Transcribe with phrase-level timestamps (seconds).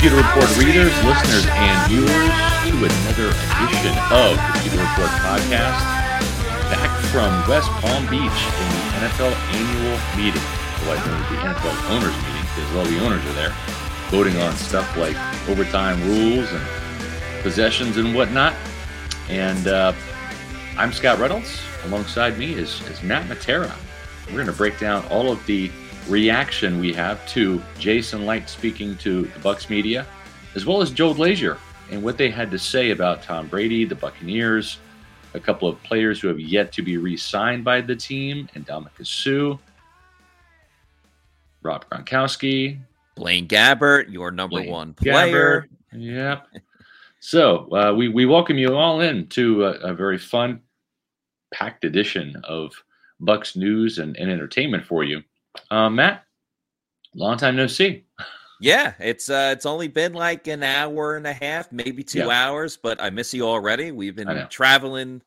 [0.00, 2.10] Pewter Report readers, listeners, and viewers
[2.68, 5.80] to another edition of the Pewter Report podcast.
[6.68, 10.42] Back from West Palm Beach in the NFL annual meeting,
[10.86, 13.54] as the NFL owners meeting, because all the owners are there,
[14.10, 15.16] voting on stuff like
[15.48, 16.62] overtime rules and
[17.42, 18.54] possessions and whatnot.
[19.28, 19.92] And uh,
[20.76, 21.62] I'm Scott Reynolds.
[21.86, 23.74] Alongside me is, is Matt Matera.
[24.26, 25.70] We're going to break down all of the
[26.08, 30.06] reaction we have to Jason Licht speaking to the Bucks media,
[30.54, 31.58] as well as Joe Glazer
[31.90, 34.78] and what they had to say about Tom Brady, the Buccaneers,
[35.34, 39.06] a couple of players who have yet to be re-signed by the team, and Ndamukong
[39.06, 39.58] Suh,
[41.62, 42.78] Rob Gronkowski,
[43.16, 45.62] Blaine Gabbert, your number Blaine one player.
[45.62, 45.66] Gabbert.
[45.92, 46.46] Yep.
[47.20, 50.60] so uh, we we welcome you all in to a, a very fun,
[51.52, 52.72] packed edition of
[53.20, 55.22] Bucks news and, and entertainment for you.
[55.70, 56.24] Uh, Matt,
[57.14, 58.04] long time no see.
[58.60, 62.46] Yeah, it's uh, it's only been like an hour and a half, maybe two yeah.
[62.46, 63.92] hours, but I miss you already.
[63.92, 65.22] We've been traveling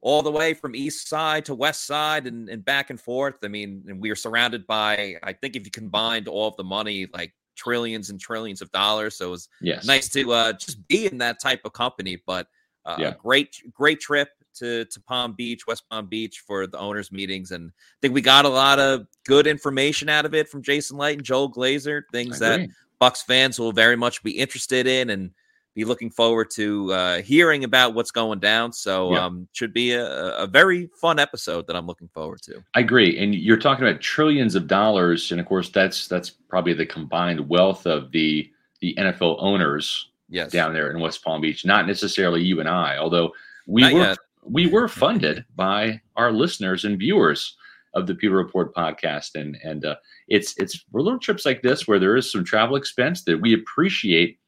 [0.00, 3.36] all the way from east side to west side and, and back and forth.
[3.42, 6.64] I mean, and we are surrounded by, I think, if you combined all of the
[6.64, 9.16] money, like trillions and trillions of dollars.
[9.16, 9.86] So it was yes.
[9.86, 12.20] nice to uh, just be in that type of company.
[12.26, 12.48] But
[12.84, 13.14] uh, yeah.
[13.22, 17.70] great, great trip to to Palm Beach, West Palm Beach for the owners meetings, and
[17.70, 21.18] I think we got a lot of good information out of it from Jason Licht
[21.18, 22.02] and Joel Glazer.
[22.12, 25.30] Things that Bucks fans will very much be interested in and
[25.74, 28.72] be looking forward to uh, hearing about what's going down.
[28.72, 29.24] So, yeah.
[29.24, 32.62] um, should be a, a, very fun episode that I'm looking forward to.
[32.74, 36.74] I agree, and you're talking about trillions of dollars, and of course, that's that's probably
[36.74, 40.52] the combined wealth of the the NFL owners yes.
[40.52, 41.64] down there in West Palm Beach.
[41.64, 43.32] Not necessarily you and I, although
[43.66, 47.56] we Not were yet we were funded by our listeners and viewers
[47.94, 49.96] of the Pewter Report podcast, and and uh,
[50.28, 53.54] it's it's for little trips like this where there is some travel expense that we
[53.54, 54.38] appreciate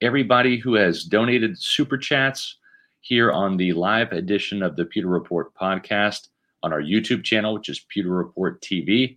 [0.00, 2.58] everybody who has donated super chats
[3.00, 6.28] here on the live edition of the Pewter Report podcast
[6.62, 9.16] on our YouTube channel, which is Pewter Report TV,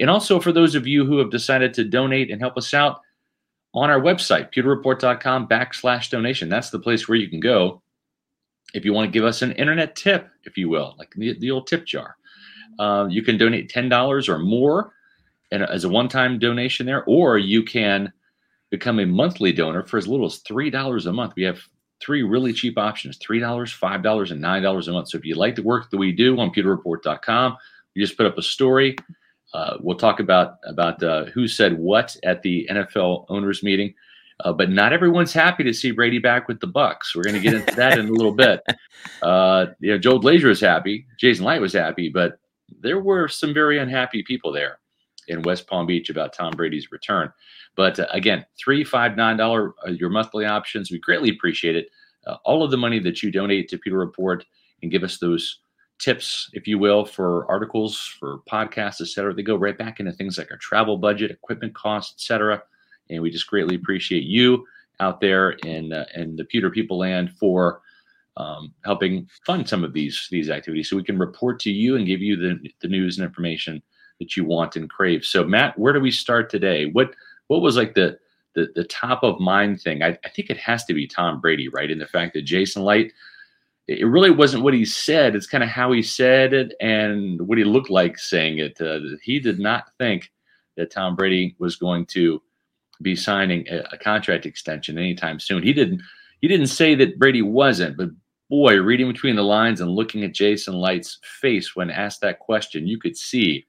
[0.00, 3.00] and also for those of you who have decided to donate and help us out
[3.74, 6.48] on our website, pewterreport.com backslash donation.
[6.48, 7.82] That's the place where you can go
[8.74, 11.50] if you want to give us an internet tip, if you will, like the, the
[11.50, 12.16] old tip jar,
[12.78, 14.92] uh, you can donate $10 or more
[15.50, 18.12] and as a one-time donation there, or you can
[18.70, 21.32] become a monthly donor for as little as $3 a month.
[21.36, 21.60] We have
[22.00, 25.08] three really cheap options, $3, $5, and $9 a month.
[25.08, 27.56] So if you like the work that we do on pewterreport.com,
[27.94, 28.96] we just put up a story.
[29.54, 33.94] Uh, we'll talk about about uh, who said what at the NFL owners meeting.
[34.44, 37.16] Uh, but not everyone's happy to see Brady back with the Bucks.
[37.16, 38.60] We're going to get into that in a little bit.
[39.22, 42.40] Uh, you know, Joe Glazer is happy, Jason Licht was happy, but
[42.80, 44.78] there were some very unhappy people there
[45.28, 47.30] in West Palm Beach about Tom Brady's return.
[47.76, 50.90] But uh, again, three, five, nine dollar uh, your monthly options.
[50.90, 51.88] We greatly appreciate it.
[52.26, 54.44] Uh, all of the money that you donate to Pewter Report
[54.82, 55.60] and give us those
[55.98, 59.34] tips, if you will, for articles, for podcasts, etc.
[59.34, 62.62] They go right back into things like our travel budget, equipment costs, etc
[63.10, 64.66] and we just greatly appreciate you
[65.00, 67.82] out there in uh, in the Pewter People land for
[68.38, 72.06] um, helping fund some of these these activities, so we can report to you and
[72.06, 73.82] give you the the news and information
[74.20, 75.24] that you want and crave.
[75.24, 76.86] So, Matt, where do we start today?
[76.86, 77.14] What
[77.48, 78.18] what was like the
[78.54, 80.02] the, the top of mind thing?
[80.02, 81.90] I, I think it has to be Tom Brady, right?
[81.90, 83.12] And the fact that Jason Licht
[83.88, 87.58] it really wasn't what he said; it's kind of how he said it and what
[87.58, 88.80] he looked like saying it.
[88.80, 90.30] Uh, he did not think
[90.76, 92.40] that Tom Brady was going to
[93.00, 95.62] be signing a, a contract extension anytime soon.
[95.62, 96.02] He didn't
[96.40, 98.10] he didn't say that Brady wasn't, but
[98.50, 102.86] boy, reading between the lines and looking at Jason Licht's face when asked that question,
[102.86, 103.66] you could see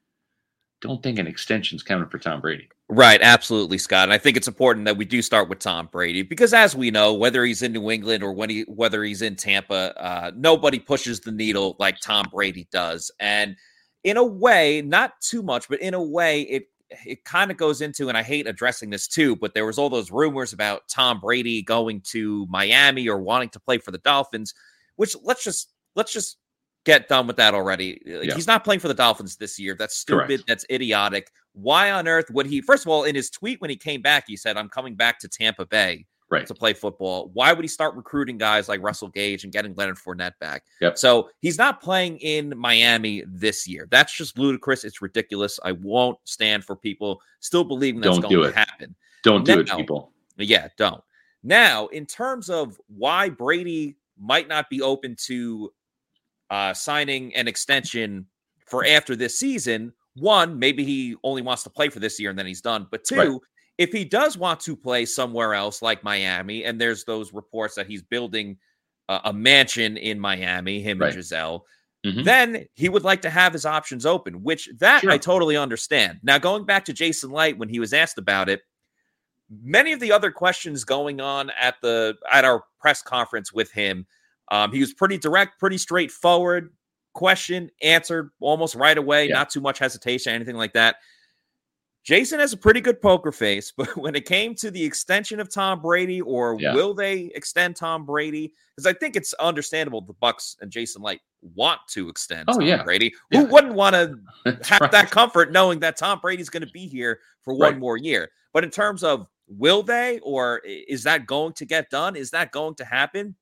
[0.81, 2.69] don't think an extension's coming for Tom Brady.
[2.87, 4.03] Right, absolutely, Scott.
[4.03, 6.89] And I think it's important that we do start with Tom Brady because, as we
[6.89, 10.79] know, whether he's in New England or when he whether he's in Tampa, uh, nobody
[10.79, 13.11] pushes the needle like Tom Brady does.
[13.19, 13.57] And
[14.03, 16.69] in a way, not too much, but in a way, it
[17.05, 19.89] it kind of goes into, and I hate addressing this too, but there was all
[19.89, 24.55] those rumors about Tom Brady going to Miami or wanting to play for the Dolphins,
[24.99, 26.37] which let's just let's just
[26.85, 28.01] get done with that already.
[28.05, 28.35] Yeah.
[28.35, 29.73] He's not playing for the Dolphins this year.
[29.79, 30.27] That's stupid.
[30.27, 30.43] Correct.
[30.45, 31.31] That's idiotic.
[31.53, 32.61] Why on earth would he?
[32.61, 35.17] First of all, in his tweet when he came back, he said, "I'm coming back
[35.19, 36.45] to Tampa Bay." right.
[36.45, 37.31] to play football.
[37.33, 40.63] Why would he start recruiting guys like Russell Gage and getting Leonard Fournette back?
[40.81, 40.97] Yep.
[40.97, 43.87] So he's not playing in Miami this year.
[43.89, 44.83] That's just ludicrous.
[44.83, 45.59] It's ridiculous.
[45.63, 48.95] I won't stand for people still believing that's don't going to happen.
[49.23, 50.11] Don't now, do it, people.
[50.37, 51.01] Yeah, don't.
[51.41, 55.71] Now, in terms of why Brady might not be open to
[56.49, 58.25] uh, signing an extension
[58.65, 62.37] for after this season, one, maybe he only wants to play for this year and
[62.37, 62.87] then he's done.
[62.91, 63.39] But two, right
[63.79, 67.87] if he does want to play somewhere else like Miami, and there's those reports that
[67.87, 68.57] he's building
[69.07, 71.07] a, a mansion in Miami, him right.
[71.07, 71.65] and Gisele,
[72.05, 72.23] mm-hmm.
[72.23, 75.11] then he would like to have his options open, which that sure.
[75.11, 76.19] I totally understand.
[76.23, 78.59] Now, going back to Jason Licht when he was asked about it,
[79.49, 84.05] many of the other questions going on at the at our press conference with him,
[84.49, 86.73] um, he was pretty direct, pretty straightforward.
[87.13, 89.35] Question answered almost right away, yeah.
[89.35, 90.97] not too much hesitation, anything like that.
[92.03, 95.49] Jason has a pretty good poker face, but when it came to the extension of
[95.49, 96.73] Tom Brady, or yeah.
[96.73, 98.53] will they extend Tom Brady?
[98.75, 102.61] Because I think it's understandable the Bucks and Jason Licht want to extend oh, Tom
[102.63, 102.83] yeah.
[102.83, 103.13] Brady.
[103.31, 103.41] Yeah.
[103.41, 104.15] Who wouldn't want to
[104.63, 104.91] have right.
[104.91, 107.79] that comfort knowing that Tom Brady's going to be here for one right.
[107.79, 108.29] more year?
[108.53, 112.15] But in terms of will they, or is that going to get done?
[112.15, 113.35] Is that going to happen?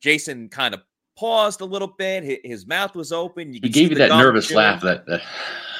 [0.00, 0.82] Jason kind of
[1.16, 2.40] paused a little bit.
[2.44, 3.54] His mouth was open.
[3.54, 4.82] You he gave you that nervous laugh.
[4.82, 5.22] That, that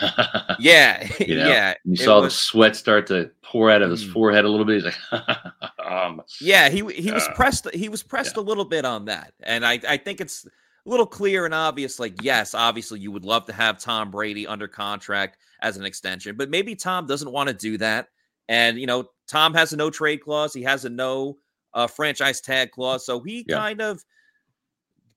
[0.59, 1.75] yeah, you know, yeah.
[1.85, 4.13] You saw was, the sweat start to pour out of his mm.
[4.13, 4.83] forehead a little bit.
[4.83, 5.25] He's like,
[5.87, 7.73] um, yeah, he he was uh, pressed.
[7.75, 8.43] He was pressed yeah.
[8.43, 11.99] a little bit on that, and I I think it's a little clear and obvious.
[11.99, 16.37] Like, yes, obviously, you would love to have Tom Brady under contract as an extension,
[16.37, 18.09] but maybe Tom doesn't want to do that.
[18.49, 20.53] And you know, Tom has a no trade clause.
[20.53, 21.39] He has a no
[21.73, 23.57] uh, franchise tag clause, so he yeah.
[23.57, 24.05] kind of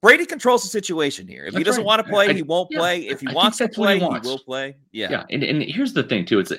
[0.01, 1.45] Brady controls the situation here.
[1.45, 1.87] If that's he doesn't right.
[1.87, 3.07] want to play, I, he won't yeah, play.
[3.07, 4.77] If he I wants to play, he, he, will play.
[4.91, 5.09] Yeah.
[5.09, 5.23] Yeah.
[5.31, 6.39] And, and here's the thing, too.
[6.39, 6.53] It's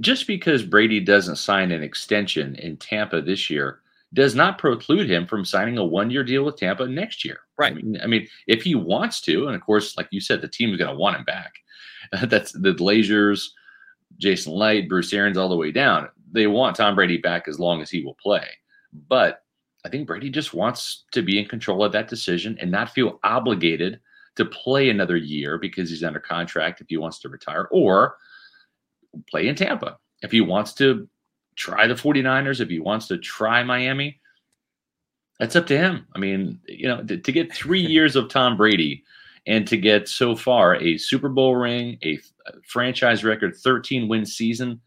[0.00, 3.80] just because Brady doesn't sign an extension in Tampa this year
[4.14, 7.40] does not preclude him from signing a one year deal with Tampa next year.
[7.58, 7.72] Right.
[7.72, 10.48] I mean, I mean, if he wants to, and of course, like you said, the
[10.48, 11.52] team is going to want him back.
[12.28, 13.48] That's the Glazers,
[14.16, 16.08] Jason Licht, Bruce Arians, all the way down.
[16.32, 18.46] They want Tom Brady back as long as he will play.
[19.08, 19.42] But
[19.84, 23.20] I think Brady just wants to be in control of that decision and not feel
[23.22, 24.00] obligated
[24.36, 28.16] to play another year because he's under contract if he wants to retire or
[29.30, 29.98] play in Tampa.
[30.22, 31.08] If he wants to
[31.56, 34.20] try the 49ers, if he wants to try Miami,
[35.38, 36.06] that's up to him.
[36.14, 39.04] I mean, you know, to, to get three years of Tom Brady
[39.46, 44.26] and to get so far a Super Bowl ring, a, a franchise record 13 win
[44.26, 44.80] season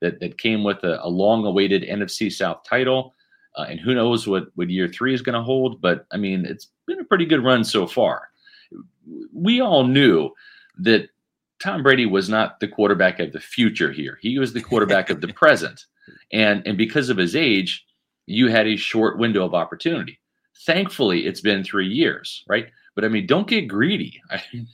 [0.00, 3.14] that, that came with a, a long awaited NFC South title
[3.56, 5.80] uh, and who knows what, what year three is going to hold.
[5.80, 8.28] But I mean, it's been a pretty good run so far.
[9.32, 10.30] We all knew
[10.78, 11.08] that
[11.60, 14.18] Tom Brady was not the quarterback of the future here.
[14.22, 15.84] He was the quarterback of the present.
[16.32, 17.84] And, and because of his age,
[18.26, 20.20] you had a short window of opportunity.
[20.64, 22.68] Thankfully, it's been three years, right?
[22.94, 24.20] But I mean, don't get greedy.
[24.30, 24.68] I mean,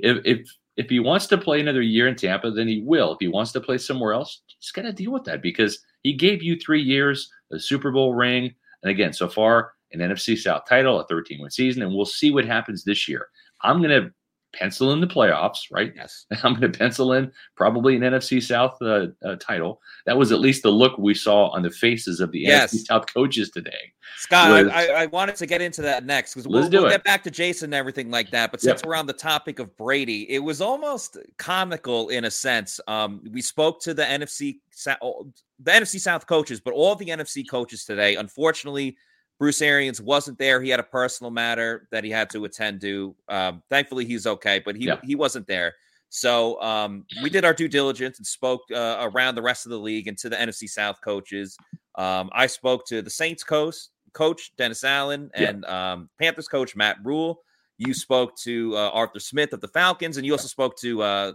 [0.00, 3.12] if, if if he wants to play another year in Tampa, then he will.
[3.12, 6.12] If he wants to play somewhere else, he's got to deal with that because he
[6.12, 8.52] gave you three years, a Super Bowl ring,
[8.82, 12.32] and again, so far an NFC South title, a 13 win season, and we'll see
[12.32, 13.28] what happens this year.
[13.62, 14.10] I'm going to
[14.58, 15.92] pencil in the playoffs, right?
[15.94, 16.26] Yes.
[16.42, 19.80] I'm going to pencil in probably an NFC South uh, uh, title.
[20.06, 22.74] That was at least the look we saw on the faces of the yes.
[22.74, 23.92] NFC South coaches today.
[24.18, 27.22] Scott, was, I, I, wanted to get into that next because we'll, we'll get back
[27.24, 28.50] to Jason and everything like that.
[28.50, 28.86] But since yep.
[28.86, 32.80] we're on the topic of Brady, it was almost comical in a sense.
[32.86, 37.84] Um, we spoke to the NFC the NFC South coaches, but all the NFC coaches
[37.84, 38.96] today, unfortunately
[39.38, 40.60] Bruce Arians wasn't there.
[40.62, 43.14] He had a personal matter that he had to attend to.
[43.28, 45.00] Um, thankfully, he's okay, but he yeah.
[45.04, 45.74] he wasn't there.
[46.08, 49.78] So um, we did our due diligence and spoke uh, around the rest of the
[49.78, 51.56] league and to the NFC South coaches.
[51.96, 53.76] Um, I spoke to the Saints coach,
[54.12, 55.92] coach Dennis Allen, and yeah.
[55.92, 57.40] um, Panthers coach Matt Rhule.
[57.78, 61.32] You spoke to uh, Arthur Smith of the Falcons, and you also spoke to uh,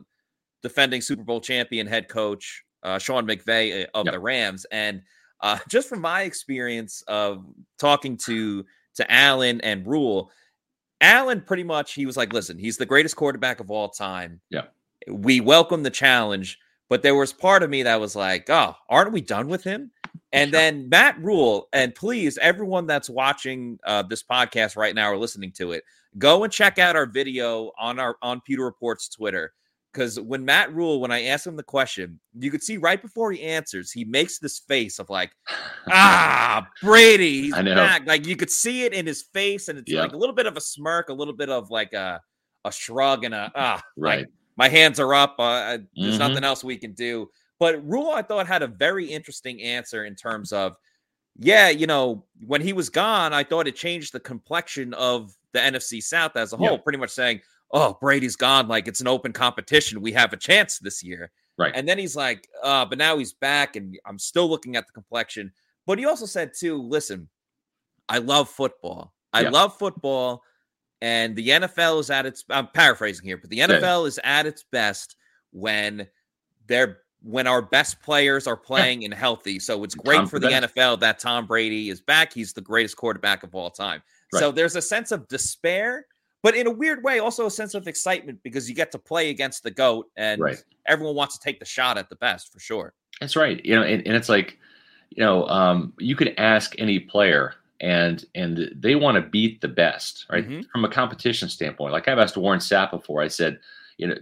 [0.64, 4.14] defending Super Bowl champion head coach uh, Sean McVay uh, of yep.
[4.14, 4.66] the Rams.
[4.72, 5.02] And
[5.42, 7.46] uh, just from my experience of
[7.80, 10.32] talking to to Allen and Rhule,
[11.00, 14.42] Allen pretty much he was like, listen, he's the greatest quarterback of all time.
[14.50, 14.66] Yeah.
[15.08, 19.14] We welcome the challenge, but there was part of me that was like, oh, aren't
[19.14, 19.92] we done with him?
[20.34, 25.18] And then Matt Rhule, and please, everyone that's watching uh, this podcast right now or
[25.18, 25.84] listening to it,
[26.18, 29.54] go and check out our video on our on Pewter Reports Twitter
[29.92, 33.32] because when Matt Rhule, when I asked him the question, you could see right before
[33.32, 35.32] he answers, he makes this face of like,
[35.90, 38.06] ah, Brady, he's back.
[38.06, 40.58] Like you could see it in his face, and it's like a little bit of
[40.58, 42.22] a smirk, a little bit of like a
[42.64, 44.20] a shrug, and a ah, right.
[44.20, 45.36] Like, my hands are up.
[45.40, 46.18] Uh, there's mm-hmm.
[46.20, 47.30] nothing else we can do.
[47.60, 50.76] But Rhule, I thought, had a very interesting answer in terms of,
[51.38, 55.60] yeah, you know, when he was gone, I thought it changed the complexion of the
[55.60, 57.42] NFC South as a whole, pretty much saying,
[57.74, 58.68] oh, Brady's gone.
[58.68, 60.02] Like it's an open competition.
[60.02, 61.32] We have a chance this year.
[61.58, 61.74] Right.
[61.76, 64.94] And then he's like, uh, but now he's back and I'm still looking at the
[64.94, 65.52] complexion.
[65.86, 67.30] But he also said, too, listen,
[68.10, 69.14] I love football.
[69.34, 69.50] I yeah.
[69.50, 70.44] love football.
[71.02, 74.08] And the NFL is at its, I'm paraphrasing here, but the NFL yeah.
[74.08, 75.16] is at its best
[75.52, 76.08] when
[76.68, 79.06] they're when our best players are playing yeah.
[79.06, 79.60] and healthy.
[79.60, 82.34] So it's great Tom for the NFL that Tom Brady is back.
[82.34, 84.02] He's the greatest quarterback of all time.
[84.34, 84.40] Right.
[84.40, 86.08] So there's a sense of despair,
[86.44, 89.30] but in a weird way, also a sense of excitement because you get to play
[89.30, 90.64] against the GOAT and right.
[90.88, 92.94] everyone wants to take the shot at the best for sure.
[93.20, 93.64] That's right.
[93.64, 94.58] You know, and, and it's like,
[95.10, 99.68] you know, um, you could ask any player and and they want to beat the
[99.68, 100.48] best, right?
[100.48, 100.62] Mm-hmm.
[100.72, 101.94] From a competition standpoint.
[101.94, 103.60] Like I've asked Warren Sapp before, I said,
[103.98, 104.16] you know,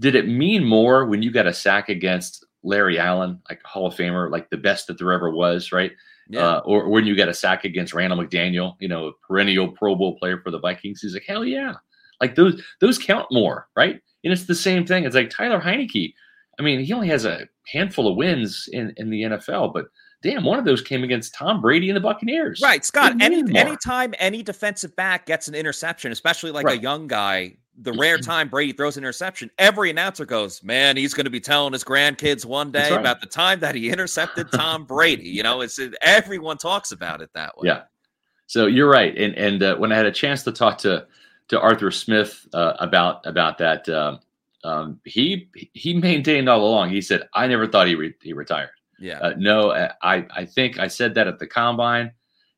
[0.00, 3.94] did it mean more when you got a sack against Larry Allen, like Hall of
[3.94, 5.92] Famer, like the best that there ever was, right?
[6.28, 6.40] Yeah.
[6.40, 9.68] Uh, or, or, when you got a sack against Randall McDaniel, you know, a perennial
[9.68, 11.02] Pro Bowl player for the Vikings.
[11.02, 11.74] He's like, hell yeah.
[12.20, 14.00] Like those those count more, right?
[14.22, 15.04] And it's the same thing.
[15.04, 16.14] It's like Taylor Heinicke.
[16.58, 19.86] I mean, he only has a handful of wins in, in the NFL, but
[20.22, 22.60] damn, one of those came against Tom Brady and the Buccaneers.
[22.62, 23.16] Right, Scott.
[23.20, 26.78] Any anytime any defensive back gets an interception, especially like right.
[26.78, 31.14] a young guy, the rare time Brady throws an interception, every announcer goes, "Man, he's
[31.14, 33.00] going to be telling his grandkids one day right.
[33.00, 37.30] about the time that he intercepted Tom Brady." You know, it's everyone talks about it
[37.34, 37.68] that way.
[37.68, 37.82] Yeah.
[38.46, 41.06] So you're right, and and uh, when I had a chance to talk to
[41.48, 44.20] to Arthur Smith uh, about about that, um,
[44.62, 46.90] um, he he maintained all along.
[46.90, 49.18] He said, "I never thought he re- he retired." Yeah.
[49.18, 52.12] Uh, no, uh, I I think I said that at the combine.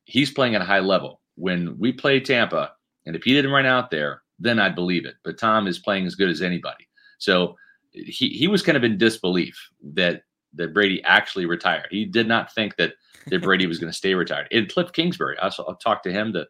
[0.04, 1.20] He's playing at a high level.
[1.36, 2.72] When we play Tampa,
[3.04, 5.14] and if he didn't run out there, then I'd believe it.
[5.24, 6.86] But Tom is playing as good as anybody.
[7.18, 7.56] So
[7.92, 10.22] he he was kind of in disbelief that
[10.54, 11.88] that Brady actually retired.
[11.90, 12.94] He did not think that
[13.28, 14.48] that Brady was going to stay retired.
[14.52, 16.32] And Cliff Kingsbury, I will talk to him.
[16.32, 16.46] The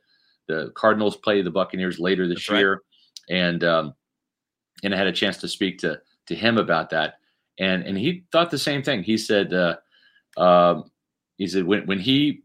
[0.49, 2.83] the Cardinals play the Buccaneers later this That's year,
[3.31, 3.37] right.
[3.37, 3.95] and um,
[4.83, 7.15] and I had a chance to speak to to him about that,
[7.59, 9.03] and and he thought the same thing.
[9.03, 9.77] He said, uh,
[10.37, 10.91] um,
[11.37, 12.43] he said when when he,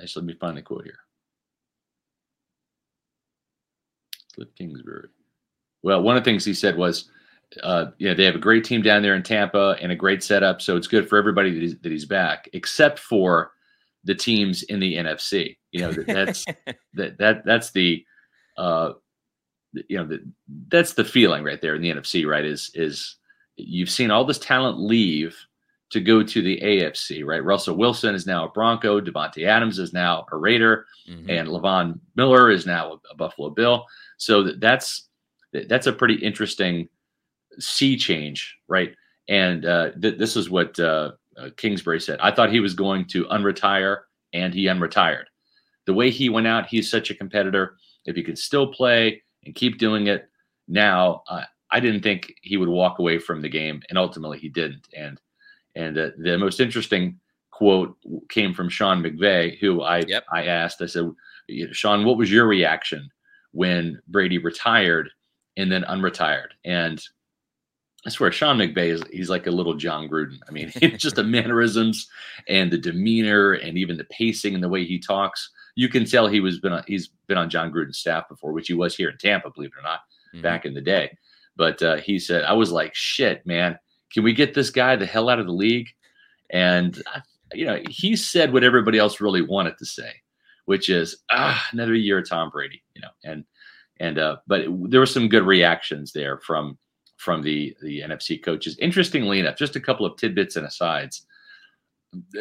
[0.00, 0.98] actually let me find the quote here.
[4.34, 5.08] Cliff Kingsbury.
[5.82, 7.10] Well, one of the things he said was,
[7.62, 10.62] uh, yeah, they have a great team down there in Tampa and a great setup,
[10.62, 13.52] so it's good for everybody that he's, that he's back, except for
[14.04, 15.56] the teams in the NFC.
[15.70, 16.44] You know, that's
[16.94, 18.04] that that that's the
[18.56, 18.92] uh,
[19.88, 20.20] you know, the,
[20.68, 22.44] that's the feeling right there in the NFC, right?
[22.44, 23.16] Is is
[23.56, 25.36] you've seen all this talent leave
[25.92, 27.44] to go to the AFC, right?
[27.44, 31.28] Russell Wilson is now a Bronco, Davante Adams is now a Raider, mm-hmm.
[31.28, 33.84] and Lavon Miller is now a, a Buffalo Bill.
[34.16, 35.08] So that's
[35.52, 36.88] that's a pretty interesting
[37.58, 38.94] sea change, right?
[39.28, 42.18] And uh, th- this is what uh, uh, Kingsbury said.
[42.20, 44.00] I thought he was going to unretire,
[44.32, 45.24] and he unretired.
[45.84, 47.76] The way he went out, he's such a competitor.
[48.06, 50.28] If he could still play and keep doing it
[50.68, 54.48] now, uh, I didn't think he would walk away from the game, and ultimately he
[54.48, 54.88] didn't.
[54.96, 55.20] And
[55.74, 57.18] and uh, the most interesting
[57.50, 57.96] quote
[58.28, 60.24] came from Sean McVay, who I yep.
[60.32, 60.82] I asked.
[60.82, 61.12] I said,
[61.72, 63.08] Sean, what was your reaction
[63.52, 65.10] when Brady retired
[65.56, 66.48] and then unretired?
[66.64, 67.02] And
[68.04, 70.38] I swear, Sean McVay is he's like a little Jon Gruden.
[70.48, 72.08] I mean, just the mannerisms
[72.48, 75.50] and the demeanor and even the pacing and the way he talks.
[75.76, 78.66] You can tell he was been on, he's been on Jon Gruden's staff before, which
[78.66, 80.00] he was here in Tampa, believe it or not,
[80.34, 80.42] mm-hmm.
[80.42, 81.16] back in the day.
[81.56, 83.78] But uh, he said, I was like, shit, man,
[84.12, 85.88] can we get this guy the hell out of the league?
[86.50, 87.20] And uh,
[87.54, 90.12] you know, he said what everybody else really wanted to say,
[90.66, 92.82] which is, ah, another year of Tom Brady.
[92.94, 93.44] You know, and
[94.00, 96.78] and uh, but it, there were some good reactions there from
[97.16, 98.76] from the the NFC coaches.
[98.78, 101.26] Interestingly enough, just a couple of tidbits and asides.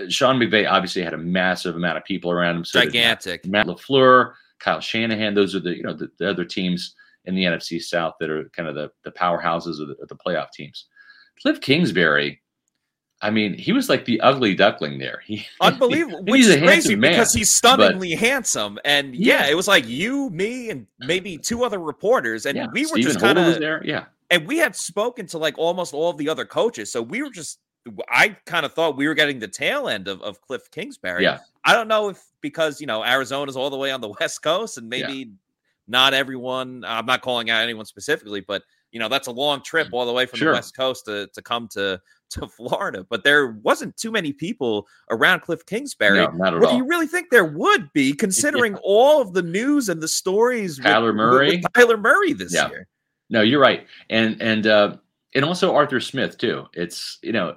[0.10, 2.66] Sean McVay obviously had a massive amount of people around him.
[2.66, 3.46] So Gigantic.
[3.46, 5.34] Matt, Matt LaFleur, Kyle Shanahan.
[5.34, 8.50] Those are the you know the, the, other teams in the NFC South that are
[8.56, 10.88] kind of the the powerhouses of the, of the playoff teams.
[11.42, 12.42] Cliff Kingsbury.
[13.24, 15.22] I mean, he was like the ugly duckling there.
[15.26, 18.80] He, Unbelievable, which is crazy man, because he's stunningly but, handsome.
[18.84, 22.68] And yeah, yeah, it was like you, me, and maybe two other reporters, and yeah,
[22.74, 23.84] we were just kind of there.
[23.86, 26.92] Yeah, and we had spoken to like almost all of the other coaches.
[26.92, 27.60] So we were just,
[28.10, 31.24] I kind of thought we were getting the tail end of, of Cliff Kingsbury.
[31.24, 31.40] Yeah.
[31.66, 34.78] I don't know if because, you know, Arizona's all the way on the West Coast
[34.78, 35.26] and maybe yeah.
[35.88, 39.90] not everyone, I'm not calling out anyone specifically, but, you know, that's a long trip
[39.92, 40.52] all the way from sure.
[40.52, 42.00] the West Coast to, to come to,
[42.32, 43.06] to Florida.
[43.10, 46.20] But there wasn't too many people around Cliff Kingsbury.
[46.20, 46.72] No, not at all.
[46.72, 48.80] do you really think there would be, considering yeah.
[48.84, 52.70] all of the news and the stories Kyler with, Murray, with Kyler Murray this yeah.
[52.70, 52.88] year?
[53.30, 54.98] No, you're right, and and uh,
[55.34, 56.66] and also Arthur Smith too.
[56.74, 57.56] It's you know,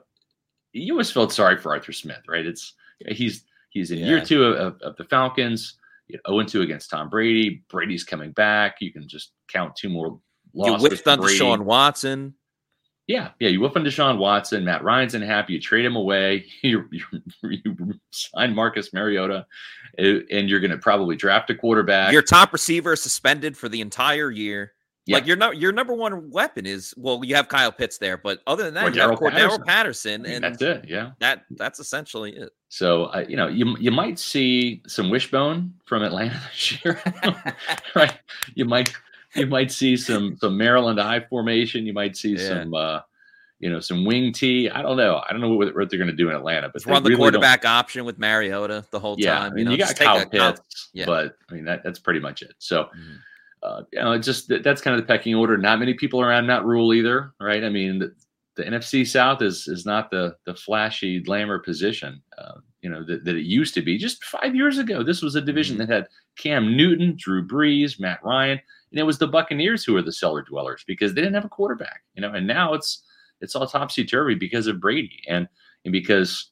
[0.73, 2.47] you always felt sorry for Arthur Smith, right?
[2.47, 2.75] It's
[3.09, 4.07] he's he's in yeah.
[4.07, 7.65] year two of, of, the Falcons, you know, 0 2 against Tom Brady.
[7.69, 8.77] Brady's coming back.
[8.81, 10.21] You can just count two more.
[10.55, 12.35] You whiffed on Deshaun Watson.
[13.07, 14.65] Yeah, yeah, you whiff on Deshaun Watson.
[14.65, 15.55] Matt Ryan's unhappy.
[15.55, 16.47] You trade him away.
[16.63, 17.05] You, you,
[17.43, 19.47] you sign Marcus Mariota,
[19.99, 22.13] and you're going to probably draft a quarterback.
[22.13, 24.73] Your top receiver is suspended for the entire year.
[25.07, 25.17] Yeah.
[25.17, 28.41] Like your no, your number one weapon is well, you have Kyle Pitts there, but
[28.47, 30.87] other than that, you have Patterson, Patterson and that's it.
[30.89, 32.53] Yeah, that that's essentially it.
[32.71, 37.03] So uh, you know, you you might see some wishbone from Atlanta this year,
[37.95, 38.19] right?
[38.55, 38.95] You might
[39.37, 41.87] you might see some some Maryland I formation.
[41.87, 42.49] You might see yeah.
[42.49, 42.75] some.
[42.75, 43.01] uh
[43.61, 44.69] you know, some wing T.
[44.69, 45.23] I don't know.
[45.27, 47.19] I don't know what, what they're going to do in Atlanta, but run the really
[47.19, 47.71] quarterback don't...
[47.71, 49.53] option with Mariota the whole yeah, time.
[49.53, 51.07] I mean, you, know, you got Kyle Pitts, yeah.
[51.07, 52.53] but I mean that, that's pretty much it.
[52.59, 53.15] So, mm-hmm
[53.65, 55.57] uh, you know, just that's kind of the pecking order.
[55.57, 57.65] Not many people around Matt Rhule either, right?
[57.65, 58.15] I mean, the,
[58.57, 63.25] the NFC South is is not the the flashy glamour position, uh, you know, that,
[63.25, 63.97] that, it used to be.
[63.97, 65.91] Just five years ago, this was a division mm-hmm.
[65.91, 68.61] that had Cam Newton, Drew Brees, Matt Ryan,
[68.95, 71.49] and it was the Buccaneers who were the cellar dwellers because they didn't have a
[71.49, 72.33] quarterback, you know.
[72.33, 73.03] And now it's
[73.41, 75.49] it's all topsy turvy because of Brady and
[75.85, 76.51] and because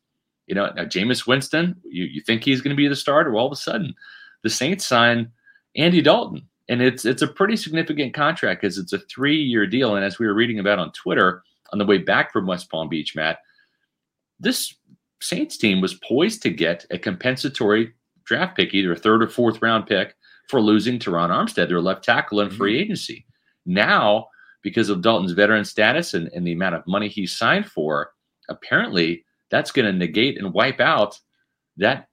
[0.48, 3.46] you know now Jameis Winston, you you think he's going to be the starter, all
[3.46, 3.94] of a sudden
[4.42, 5.30] the Saints sign
[5.76, 9.94] Andy Dalton and it's it's a pretty significant contract because it's a three year deal.
[9.94, 12.88] And as we were reading about on Twitter on the way back from West Palm
[12.88, 13.38] Beach, Matt,
[14.40, 14.74] this
[15.20, 17.92] Saints team was poised to get a compensatory
[18.24, 20.14] draft pick, either a third or fourth round pick,
[20.52, 22.82] for losing Terron Armstead, their left tackle in free mm-hmm.
[22.82, 23.24] agency.
[23.64, 24.28] Now,
[24.60, 28.12] because of Dalton's veteran status and, and the amount of money he signed for,
[28.50, 31.18] apparently that's going to negate and wipe out
[31.78, 32.06] that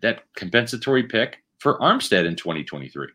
[0.00, 3.06] that compensatory pick for Armstead in 2023.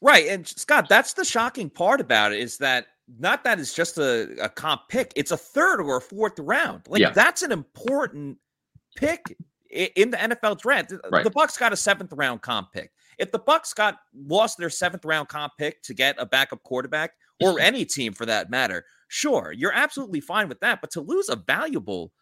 [0.00, 0.28] Right.
[0.28, 2.86] And Scott, that's the shocking part about it is that
[3.18, 6.84] not that it's just a, a comp pick, it's a third or a fourth round.
[6.88, 7.10] Like yeah.
[7.10, 8.38] that's an important
[8.96, 9.36] pick
[9.70, 10.92] in the NFL draft.
[11.10, 11.24] Right.
[11.24, 12.92] The Bucks got a seventh round comp pick.
[13.18, 17.12] If the Bucks got lost their seventh round comp pick to get a backup quarterback,
[17.42, 20.80] or any team for that matter, sure, you're absolutely fine with that.
[20.80, 22.12] But to lose a valuable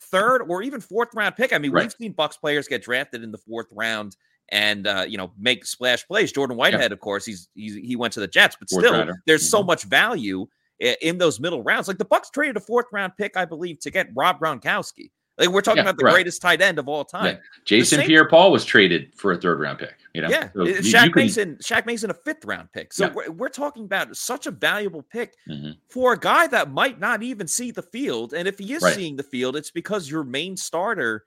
[0.00, 1.84] third or even fourth round pick, I mean, right.
[1.84, 4.16] we've seen Bucks players get drafted in the fourth round
[4.50, 6.32] and uh, you know make splash plays.
[6.32, 6.94] Jordan Whitehead, yeah.
[6.94, 9.48] of course, he's, he's he went to the Jets, but fourth still, there's mm-hmm.
[9.48, 10.46] so much value
[10.80, 11.88] in those middle rounds.
[11.88, 15.10] Like the Bucks traded a fourth round pick, I believe, to get Rob Gronkowski.
[15.40, 16.12] Like we're talking yeah, about the right.
[16.12, 17.24] greatest tight end of all time.
[17.24, 17.36] Yeah.
[17.64, 19.94] Jason Pierre-Paul was traded for a third round pick.
[20.12, 20.50] You know, yeah.
[20.52, 22.92] So Shaq you, Mason, Shaq Mason, a fifth round pick.
[22.92, 23.12] So yeah.
[23.14, 25.72] we're, we're, talking about such a valuable pick mm-hmm.
[25.88, 28.34] for a guy that might not even see the field.
[28.34, 28.94] And if he is right.
[28.94, 31.24] seeing the field, it's because your main starter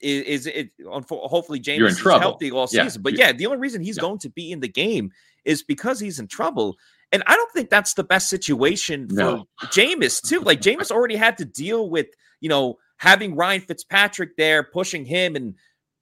[0.00, 2.86] is, is it hopefully Jameis is healthy all season.
[2.86, 3.02] Yeah.
[3.02, 5.12] But yeah, the only reason he's going to be in the game
[5.46, 6.76] is because he's in trouble.
[7.12, 9.48] And I don't think that's the best situation for no.
[9.64, 10.40] Jameis, too.
[10.40, 12.08] Like Jameis already had to deal with,
[12.40, 15.54] you know, having Ryan Fitzpatrick there, pushing him, and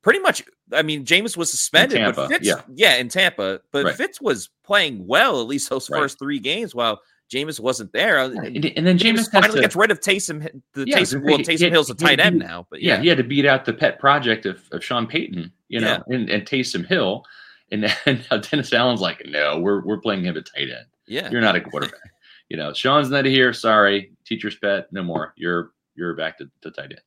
[0.03, 2.61] pretty much, I mean, Jameis was suspended, but Fitz, yeah.
[2.75, 3.95] yeah, in Tampa, but right.
[3.95, 6.01] Fitz was playing well at least those right.
[6.01, 7.01] first three games while
[7.33, 8.19] Jameis wasn't there.
[8.19, 10.61] Uh, and, and then Jameis finally to, gets rid of Taysom.
[10.75, 12.97] The yeah, Taysom, well, Taysom Hill's a tight end now, but yeah.
[12.97, 13.03] yeah.
[13.03, 16.15] he had to beat out the pet project of, of Sean Payton, you know, yeah.
[16.15, 17.25] and, and Taysom Hill.
[17.73, 20.87] And, and now Dennis Allen's like, no, we're we're playing him at tight end.
[21.07, 22.01] Yeah, you're not a quarterback.
[22.49, 23.53] you know, Sean's not here.
[23.53, 24.93] Sorry, teacher's pet.
[24.93, 25.35] No more.
[25.37, 27.01] You're you're back to, to tight end.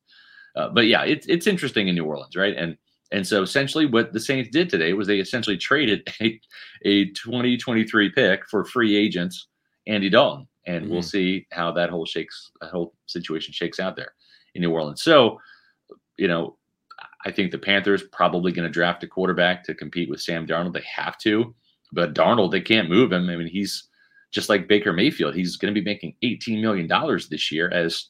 [0.56, 2.56] Uh, but yeah, it's it's interesting in New Orleans, right?
[2.56, 2.76] And
[3.10, 6.40] and so essentially, what the Saints did today was they essentially traded a,
[6.84, 9.48] a 2023 pick for free agents
[9.86, 10.92] Andy Dalton, and mm-hmm.
[10.92, 14.12] we'll see how that whole shakes that whole situation shakes out there
[14.54, 15.02] in New Orleans.
[15.02, 15.38] So,
[16.16, 16.56] you know,
[17.24, 20.74] I think the Panthers probably going to draft a quarterback to compete with Sam Darnold.
[20.74, 21.54] They have to,
[21.92, 23.28] but Darnold they can't move him.
[23.28, 23.88] I mean, he's
[24.30, 25.34] just like Baker Mayfield.
[25.34, 28.08] He's going to be making 18 million dollars this year as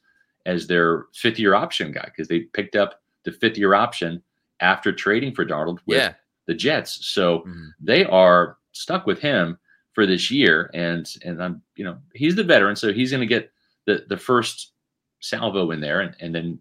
[0.48, 4.22] as their fifth year option guy because they picked up the fifth year option
[4.60, 6.14] after trading for Darnold with yeah.
[6.46, 7.06] the Jets.
[7.06, 7.68] So mm-hmm.
[7.78, 9.58] they are stuck with him
[9.92, 10.70] for this year.
[10.72, 13.52] And and I'm you know he's the veteran, so he's going to get
[13.84, 14.72] the the first
[15.20, 16.58] salvo in there, and, and then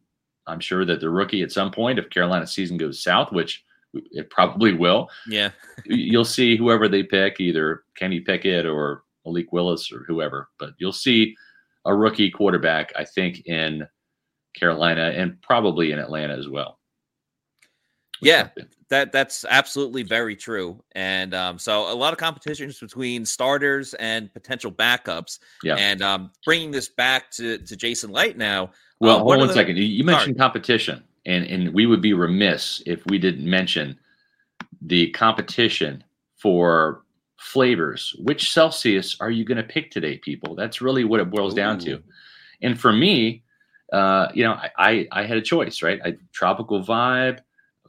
[0.48, 4.30] I'm sure that the rookie at some point, if Carolina's season goes south, which it
[4.30, 5.52] probably will, yeah,
[5.86, 10.92] you'll see whoever they pick, either Kenny Pickett or Malik Willis or whoever, but you'll
[10.92, 11.36] see
[11.88, 13.88] a rookie quarterback, I think, in
[14.56, 16.78] Carolina and probably in Atlanta as well.
[18.22, 18.50] Yeah,
[18.90, 20.84] that that's absolutely very true.
[20.94, 25.40] And um, so a lot of competitions between starters and potential backups.
[25.64, 25.76] Yeah.
[25.76, 28.72] And um, bringing this back to, to Jason Licht now.
[29.00, 29.78] Well, uh, hold on a second.
[29.78, 33.98] You mentioned competition, and and we would be remiss if we didn't mention
[34.82, 36.04] the competition
[36.36, 37.04] for
[37.38, 38.16] flavors.
[38.20, 40.56] Which Celsius are you going to pick today, people?
[40.56, 41.58] That's really what it boils Ooh.
[41.58, 42.02] down to.
[42.62, 43.44] And for me,
[43.94, 46.00] uh, you know, I, I, I had a choice, right?
[46.04, 47.40] I tropical vibe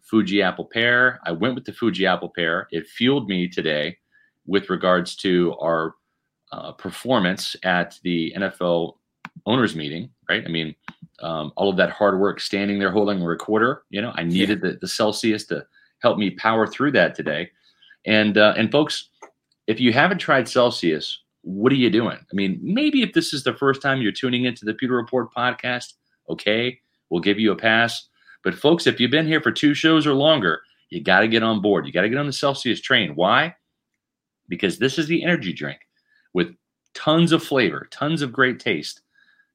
[0.09, 1.21] Fuji apple pear.
[1.25, 2.67] I went with the Fuji apple pear.
[2.71, 3.99] It fueled me today
[4.47, 5.97] with regards to our
[6.51, 8.95] uh, performance at the NFL
[9.45, 10.43] owners meeting, right?
[10.45, 10.75] I mean,
[11.21, 14.61] um, all of that hard work standing there holding a recorder, you know, I needed
[14.63, 14.71] yeah.
[14.71, 15.67] the, the Celsius to
[16.01, 17.51] help me power through that today.
[18.07, 19.11] And, uh, and folks,
[19.69, 22.17] if you haven't tried Celsius, what are you doing?
[22.17, 25.33] I mean, maybe if this is the first time you're tuning into the Pewter Report
[25.33, 25.93] podcast,
[26.29, 28.09] okay, we'll give you a pass.
[28.43, 31.43] But folks, if you've been here for two shows or longer, you got to get
[31.43, 31.87] on board.
[31.87, 33.15] You got to get on the Celsius train.
[33.15, 33.55] Why?
[34.49, 35.81] Because this is the energy drink
[36.33, 36.55] with
[36.95, 39.03] tons of flavor, tons of great taste,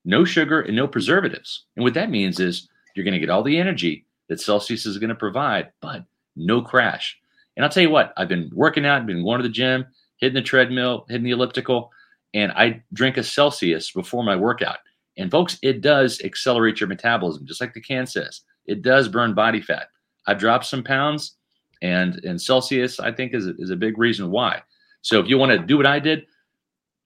[0.06, 1.66] no sugar, and no preservatives.
[1.76, 5.00] And what that means is you're going to get all the energy that Celsius is
[5.00, 6.04] going to provide, but
[6.36, 7.20] no crash.
[7.56, 9.86] And I'll tell you what, I've been working out, I've been going to the gym,
[10.24, 11.92] hitting the treadmill, hitting the elliptical,
[12.34, 14.78] and I drink a Celsius before my workout.
[15.18, 18.42] And folks, it does accelerate your metabolism, just like the can says.
[18.66, 19.90] It does burn body fat.
[20.26, 21.36] I've dropped some pounds,
[21.82, 24.62] and and Celsius I think is is a big reason why.
[25.02, 26.26] So if you want to do what I did,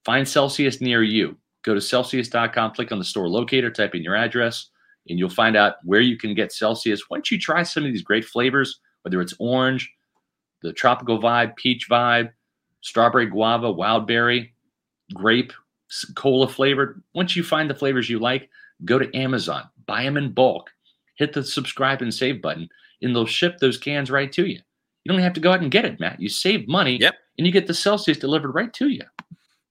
[0.05, 1.35] find Celsius near you.
[1.63, 4.69] Go to Celsius.com, click on the store locator, type in your address,
[5.09, 7.09] and you'll find out where you can get Celsius.
[7.09, 9.91] Once you try some of these great flavors, whether it's orange,
[10.61, 12.29] the tropical vibe, peach vibe,
[12.87, 14.53] strawberry guava, wild berry,
[15.13, 15.51] grape,
[16.15, 17.03] cola flavored.
[17.13, 18.49] Once you find the flavors you like,
[18.85, 20.71] go to Amazon, buy them in bulk,
[21.15, 22.69] hit the subscribe and save button,
[23.01, 24.59] and they'll ship those cans right to you.
[25.03, 26.21] You don't have to go out and get it, Matt.
[26.21, 27.15] You save money yep.
[27.37, 29.03] and you get the Celsius delivered right to you.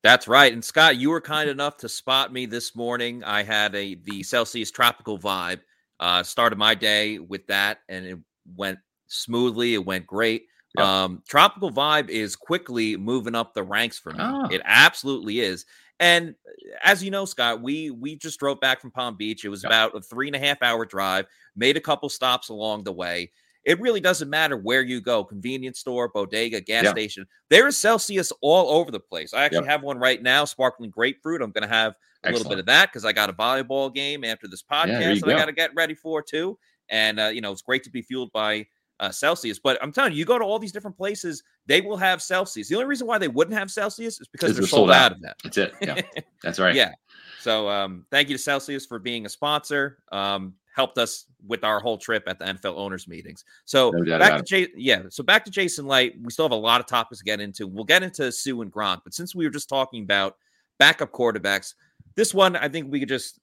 [0.03, 0.53] That's right.
[0.53, 3.25] And Scott, you were kind enough to spot me this morning.
[3.25, 5.61] I had a the Celsius tropical vibe.
[5.99, 8.19] Uh, started my day with that, and it
[8.55, 9.73] went smoothly.
[9.73, 10.47] It went great.
[10.79, 14.19] Um, tropical vibe is quickly moving up the ranks for me.
[14.21, 14.49] Oh.
[14.51, 15.67] It absolutely is.
[16.01, 19.45] And uh, as you know, Scott, we we just drove back from Palm Beach.
[19.45, 21.27] It was about a three and a half hour drive.
[21.55, 23.31] Made a couple stops along the way.
[23.65, 27.27] It really doesn't matter where you go convenience store, bodega, gas station.
[27.51, 29.35] There is Celsius all over the place.
[29.35, 31.43] I actually have one right now, sparkling grapefruit.
[31.43, 32.37] I'm going to have a Excellent.
[32.37, 35.35] little bit of that because I got a volleyball game after this podcast that go.
[35.35, 36.57] I got to get ready for too.
[36.91, 38.67] And, uh, you know, it's great to be fueled by
[39.01, 39.59] uh, Celsius.
[39.59, 42.69] But I'm telling you, you go to all these different places, they will have Celsius.
[42.69, 44.97] The only reason why they wouldn't have Celsius is because they're, they're, sold, out.
[44.97, 45.13] out.
[45.13, 45.37] of that.
[45.43, 45.75] That's it.
[45.81, 46.01] Yeah,
[46.43, 46.75] that's right.
[46.75, 46.93] yeah.
[47.41, 49.99] So um, thank you to Celsius for being a sponsor.
[50.11, 53.45] Um, helped us with our whole trip at the NFL owners meetings.
[53.65, 55.03] So no back to yeah.
[55.09, 56.17] So back to Jason Licht.
[56.23, 57.67] We still have a lot of topics to get into.
[57.67, 60.37] We'll get into Suh and Gronk, but since we were just talking about
[60.79, 61.75] backup quarterbacks,
[62.15, 63.41] this one I think we could just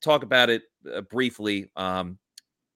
[0.00, 1.70] talk about it uh, briefly.
[1.76, 2.18] Um,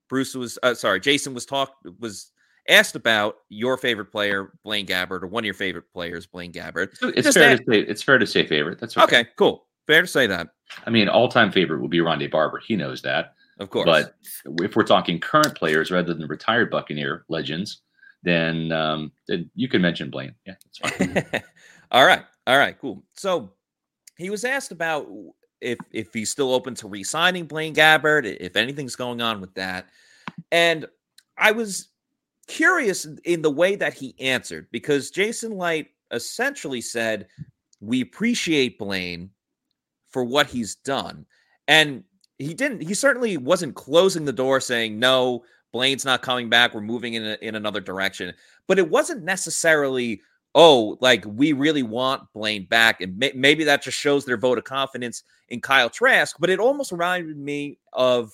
[0.09, 2.31] Bruce was uh, sorry, Jason was talk was
[2.69, 6.97] asked about your favorite player, Blaine Gabbert, or one of your favorite players, Blaine Gabbert.
[7.03, 8.79] It's Just fair to say it's fair to say favorite.
[8.79, 9.21] That's okay.
[9.21, 9.31] okay.
[9.37, 9.67] Cool.
[9.87, 10.49] Fair to say that.
[10.87, 12.61] I mean, all time favorite would be Rondé Barber.
[12.67, 13.35] He knows that.
[13.61, 13.85] Of course.
[13.85, 14.17] But
[14.63, 17.83] if we're talking current players rather than retired Buccaneer legends,
[18.23, 20.35] then um, then you can mention Blaine.
[20.47, 21.43] Yeah, that's fine.
[21.91, 22.25] all right.
[22.47, 22.77] All right.
[22.79, 23.05] Cool.
[23.15, 23.53] So
[24.17, 25.07] he was asked about
[25.65, 29.87] if if he's still open to re-signing Blaine Gabbert, if anything's going on with that.
[30.53, 30.87] And
[31.37, 31.89] I was
[32.47, 37.27] curious in the way that he answered because Jason Licht essentially said,
[37.81, 39.31] We appreciate Blaine
[40.11, 41.27] for what he's done.
[41.67, 42.05] And
[42.39, 46.75] he didn't, he certainly wasn't closing the door saying, No, Blaine's not coming back.
[46.75, 48.33] We're moving in, a, in another direction.
[48.69, 50.21] But it wasn't necessarily,
[50.55, 53.01] oh, like we really want Blaine back.
[53.01, 56.37] And may- maybe that just shows their vote of confidence in Kyle Trask.
[56.39, 58.33] But it almost reminded me of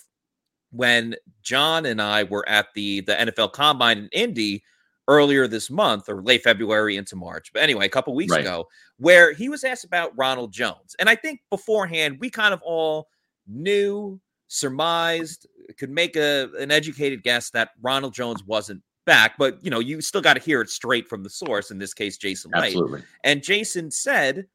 [0.72, 4.62] when John and I were at the the NFL Combine in Indy
[5.08, 7.52] earlier this month or late February into March.
[7.52, 8.42] But anyway, a couple weeks right.
[8.42, 10.94] ago, where he was asked about Ronald Jones.
[10.98, 13.08] And I think beforehand we kind of all
[13.48, 19.70] knew, surmised, could make a an educated guess that Ronald Jones wasn't back, but you
[19.70, 22.52] know, you still got to hear it straight from the source, in this case, Jason
[22.52, 22.66] Licht.
[22.66, 23.02] Absolutely.
[23.24, 24.46] And Jason said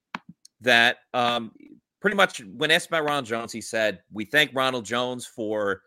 [0.62, 1.52] that um
[2.00, 5.82] pretty much when asked about Ronald Jones, he said, We thank Ronald Jones for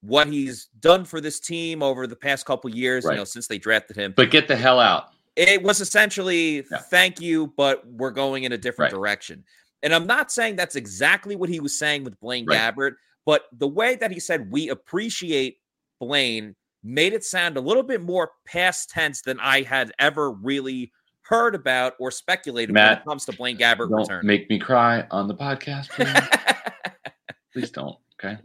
[0.00, 3.12] what he's done for this team over the past couple years, right.
[3.12, 4.12] you know, since they drafted him.
[4.16, 5.10] But get the hell out.
[5.36, 6.78] It was essentially yeah.
[6.78, 8.98] thank you, but we're going in a different right.
[8.98, 9.44] direction.
[9.84, 12.74] And I'm not saying that's exactly what he was saying with Blaine right.
[12.74, 12.94] Gabbert,
[13.24, 15.58] but the way that he said we appreciate
[16.00, 20.92] Blaine made it sound a little bit more past tense than I had ever really
[21.22, 24.26] heard about or speculated Matt, when it comes to Blaine Gabbert don't return.
[24.26, 26.92] Make me cry on the podcast, please.
[27.52, 27.96] please don't.
[28.22, 28.38] Okay.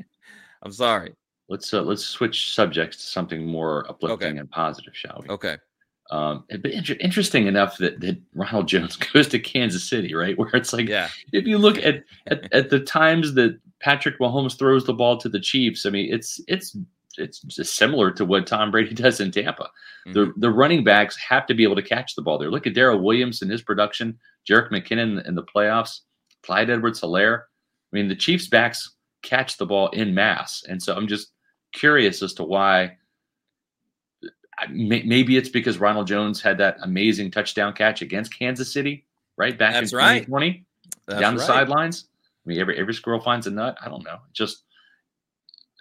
[0.64, 1.14] I'm sorry.
[1.50, 4.38] Let's uh, let's switch subjects to something more uplifting okay.
[4.38, 5.30] and positive, shall we?
[5.30, 5.58] Okay.
[6.12, 10.38] Um, but inter- interesting enough that, that Ronald Jones goes to Kansas City, right?
[10.38, 11.10] Where it's like, yeah.
[11.34, 15.30] if you look at, at at the times that Patrick Mahomes throws the ball to
[15.30, 16.78] the Chiefs, I mean, it's it's
[17.18, 19.70] it's just similar to what Tom Brady does in Tampa.
[20.08, 20.14] Mm-hmm.
[20.14, 22.52] The the running backs have to be able to catch the ball there.
[22.52, 26.02] Look at Darrel Williams and his production, Jerick McKinnon in the playoffs,
[26.44, 27.40] Clyde Edwards-Helaire.
[27.40, 31.32] I mean, the Chiefs backs catch the ball in mass, and so I'm just
[31.74, 32.98] curious as to why.
[34.70, 39.06] Maybe it's because Ronald Jones had that amazing touchdown catch against Kansas City
[39.38, 39.58] right?
[39.58, 40.66] Back That's in 2020,
[41.08, 41.20] right.
[41.20, 41.48] down the right.
[41.48, 42.06] sidelines.
[42.46, 43.78] I mean, every every squirrel finds a nut.
[43.84, 44.20] I don't know.
[44.34, 44.64] Just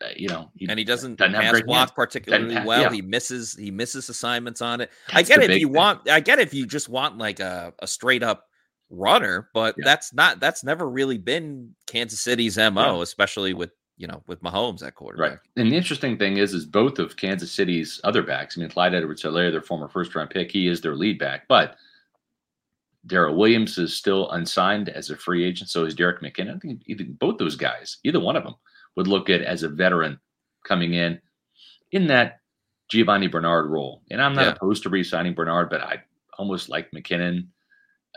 [0.05, 2.83] Uh, you know, he and he doesn't, doesn't pass block particularly pass, well.
[2.83, 2.93] Yeah.
[2.93, 4.90] He misses he misses assignments on it.
[5.12, 5.75] That's I get it if you thing.
[5.75, 6.09] want.
[6.09, 8.47] I get if you just want like a, a straight up
[8.90, 9.85] runner, but yeah.
[9.85, 13.03] that's not that's never really been Kansas City's mo, yeah.
[13.03, 15.31] especially with you know with Mahomes at quarterback.
[15.31, 15.38] Right.
[15.57, 18.57] And the interesting thing is, is both of Kansas City's other backs.
[18.57, 21.77] I mean, Clyde Edwards-Helaire, their former first round pick, he is their lead back, but
[23.07, 25.71] Darrel Williams is still unsigned as a free agent.
[25.71, 26.57] So is Jerick McKinnon.
[26.57, 28.55] I think either, both those guys, either one of them,
[28.96, 30.18] would look at as a veteran
[30.64, 31.20] coming in
[31.92, 32.40] in that
[32.88, 34.02] Giovani Bernard role.
[34.11, 34.52] And I'm not yeah.
[34.52, 36.02] opposed to re-signing Bernard, but I
[36.38, 37.46] almost like McKinnon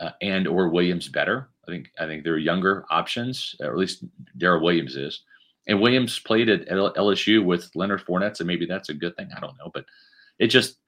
[0.00, 1.48] uh, and or Williams better.
[1.66, 4.04] I think I think they're younger options, or at least
[4.36, 5.22] Darrel Williams is.
[5.66, 9.28] And Williams played at LSU with Leonard Fournette, so maybe that's a good thing.
[9.36, 9.84] I don't know, but
[10.38, 10.78] it just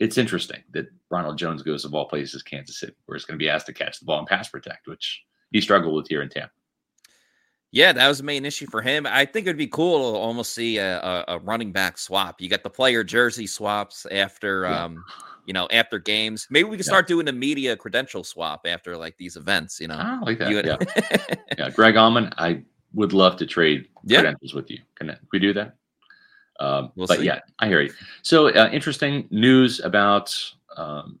[0.00, 3.42] it's interesting that Ronald Jones goes of all places Kansas City, where he's going to
[3.42, 6.28] be asked to catch the ball and pass protect, which he struggled with here in
[6.28, 6.50] Tampa.
[7.70, 9.06] Yeah, that was the main issue for him.
[9.06, 12.40] I think it'd be cool to almost see a, a, a running back swap.
[12.40, 14.84] You got the player jersey swaps after, yeah.
[14.84, 15.04] um,
[15.44, 16.46] you know, after games.
[16.50, 16.90] Maybe we can yeah.
[16.90, 19.80] start doing a media credential swap after like these events.
[19.80, 20.50] You know, I like that.
[20.50, 21.34] yeah.
[21.58, 22.62] yeah, Greg Auman, I
[22.94, 24.20] would love to trade yeah.
[24.20, 24.78] credentials with you.
[24.94, 25.76] Can we do that?
[26.60, 27.26] Um, we'll but see.
[27.26, 27.92] yeah, I hear you.
[28.22, 30.34] So uh, interesting news about
[30.76, 31.18] um,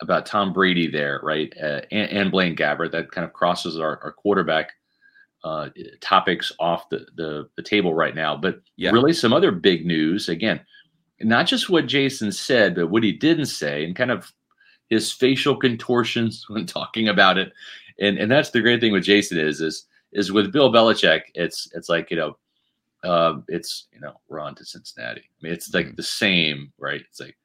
[0.00, 1.52] about Tom Brady there, right?
[1.62, 4.72] Uh, and, and, Blaine Gabbert that kind of crosses our, our quarterback
[5.46, 5.68] uh,
[6.00, 8.36] topics off the, the, the table right now.
[8.36, 8.90] But yeah.
[8.90, 10.60] really, some other big news again,
[11.20, 14.32] not just what Jason said, but what he didn't say, and kind of
[14.90, 17.52] his facial contortions when talking about it.
[18.00, 21.68] And and that's the great thing with Jason is is is with Bill Belichick, it's
[21.74, 22.36] it's like you know,
[23.04, 25.20] uh, it's you know we're on to Cincinnati.
[25.22, 25.94] I mean, it's like mm-hmm.
[25.94, 27.02] the same, right?
[27.08, 27.36] It's like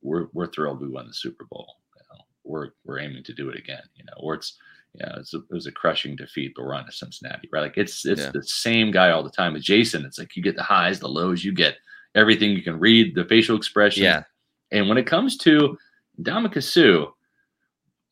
[0.00, 1.76] we're we're thrilled we won the Super Bowl.
[1.96, 2.24] You know?
[2.42, 3.82] We're we're aiming to do it again.
[3.96, 4.56] You know, or it's
[4.94, 7.62] yeah, it was, a, it was a crushing defeat, but we're on to Cincinnati, right?
[7.62, 8.30] Like it's it's yeah.
[8.32, 9.52] the same guy all the time.
[9.52, 11.76] With Jason, it's like you get the highs, the lows, you get
[12.14, 12.50] everything.
[12.50, 14.04] You can read the facial expression.
[14.04, 14.22] Yeah.
[14.70, 15.76] And when it comes to
[16.24, 17.06] Suh,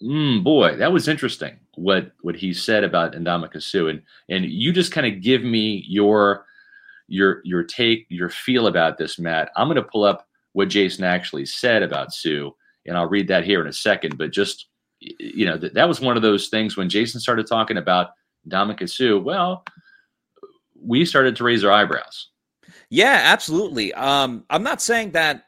[0.02, 1.56] mm, boy, that was interesting.
[1.76, 6.46] What what he said about Suh, and and you just kind of give me your
[7.06, 9.50] your your take, your feel about this, Matt.
[9.56, 12.50] I'm going to pull up what Jason actually said about Suh,
[12.86, 14.18] and I'll read that here in a second.
[14.18, 14.66] But just
[15.18, 18.10] you know, that, that was one of those things when Jason started talking about
[18.48, 19.18] Ndamukong Suh.
[19.18, 19.64] Well,
[20.80, 22.28] we started to raise our eyebrows.
[22.90, 23.92] Yeah, absolutely.
[23.94, 25.44] Um, I'm not saying that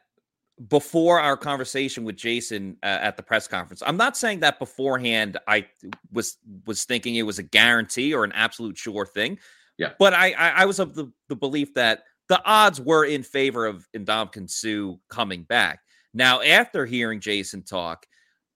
[0.69, 3.83] before our conversation with Jason uh, at the press conference.
[3.85, 5.37] I'm not saying that beforehand.
[5.47, 5.67] I
[6.11, 9.37] was was thinking it was a guarantee or an absolute sure thing.
[9.77, 13.21] Yeah, but I I, I was of the, the belief that the odds were in
[13.21, 15.79] favor of Ndamukong Suh coming back.
[16.13, 18.05] Now, after hearing Jason talk,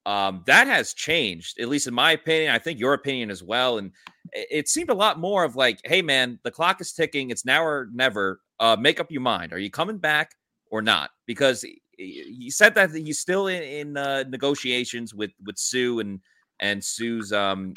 [0.06, 2.52] um, that has changed, at least in my opinion.
[2.54, 3.78] I think your opinion as well.
[3.78, 3.92] And
[4.34, 7.30] it seemed a lot more of like, hey, man, the clock is ticking.
[7.30, 8.42] It's now or never.
[8.60, 9.54] Uh, make up your mind.
[9.54, 10.32] Are you coming back
[10.70, 11.12] or not?
[11.26, 11.66] Because
[11.98, 16.20] he said that he's still in, in uh, negotiations with with Suh and
[16.60, 17.74] and Suh's um,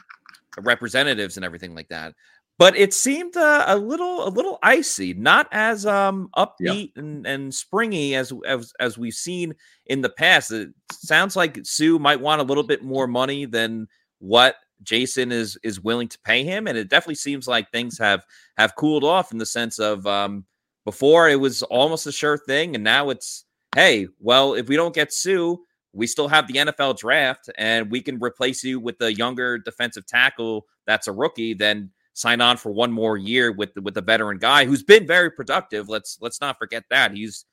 [0.58, 2.14] representatives and everything like that
[2.62, 7.02] but it seemed uh, a little a little icy, not as um upbeat yeah.
[7.02, 9.52] and, and springy as, as as we've seen
[9.86, 10.52] in the past.
[10.52, 13.88] It sounds like Suh might want a little bit more money than
[14.20, 18.24] what Jason is is willing to pay him, and it definitely seems like things have
[18.56, 20.44] have cooled off in the sense of um
[20.84, 23.44] before it was almost a sure thing, and now it's
[23.74, 25.56] hey, well, if we don't get Suh,
[25.92, 30.06] we still have the NFL draft, and we can replace you with a younger defensive
[30.06, 31.54] tackle that's a rookie.
[31.54, 35.30] Then sign on for one more year with with the veteran guy who's been very
[35.30, 35.88] productive.
[35.88, 37.44] Let's let's not forget that he's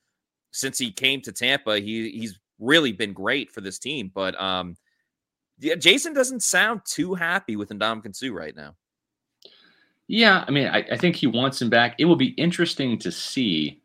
[0.51, 4.11] since he came to Tampa, he he's really been great for this team.
[4.13, 4.75] But um,
[5.59, 8.75] yeah, Jason doesn't sound too happy with Ndamukong Suh right now.
[10.07, 11.95] Yeah, I mean, I, I think he wants him back.
[11.99, 13.81] It will be interesting to see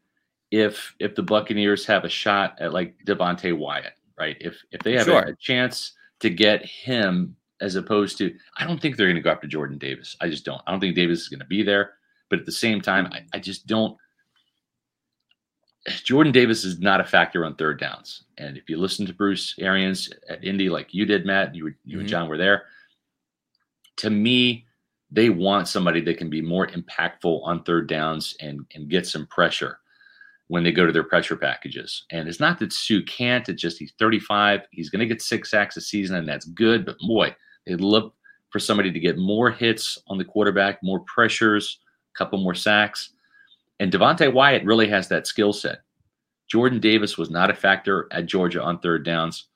[0.51, 4.37] if if the Buccaneers have a shot at like Devonte Wyatt, right?
[4.41, 5.23] If if they have sure.
[5.23, 9.23] a, a chance to get him as opposed to I don't think they're going to
[9.23, 10.17] go after Jordan Davis.
[10.21, 10.61] I just don't.
[10.67, 11.95] I don't think Davis is going to be there.
[12.31, 13.97] But at the same time, I, I just don't.
[16.03, 18.25] Jordan Davis is not a factor on third downs.
[18.39, 21.77] And if you listen to Bruce Arians at Indy, like you did, Matt, you, were,
[21.85, 22.01] you mm-hmm.
[22.01, 22.65] and John were there.
[23.99, 24.65] To me,
[25.11, 29.27] they want somebody that can be more impactful on third downs and and get some
[29.27, 29.79] pressure
[30.49, 32.05] when they go to their pressure packages.
[32.11, 34.61] And it's not that Suh can't, it's just he's 35.
[34.71, 36.85] He's going to get six sacks a season, and that's good.
[36.85, 37.35] But boy,
[37.67, 38.15] they look
[38.51, 41.79] for somebody to get more hits on the quarterback, more pressures,
[42.15, 43.11] a couple more sacks.
[43.81, 45.81] And Devonte Wyatt really has that skill set.
[46.49, 49.47] Jordan Davis was not a factor at Georgia on third downs.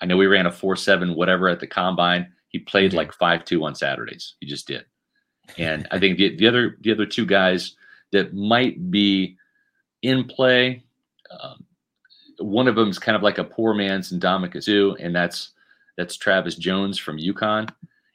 [0.00, 2.32] I know we ran a four seven whatever at the combine.
[2.48, 2.98] He played mm-hmm.
[2.98, 4.34] like five two on Saturdays.
[4.40, 4.84] He just did.
[5.58, 7.74] And I think the, the other the other two guys
[8.12, 9.36] that might be
[10.02, 10.84] in play,
[11.30, 11.64] um,
[12.38, 15.50] one of them is kind of like a poor man's Suh, and that's
[15.96, 17.68] that's Travis Jones from UConn.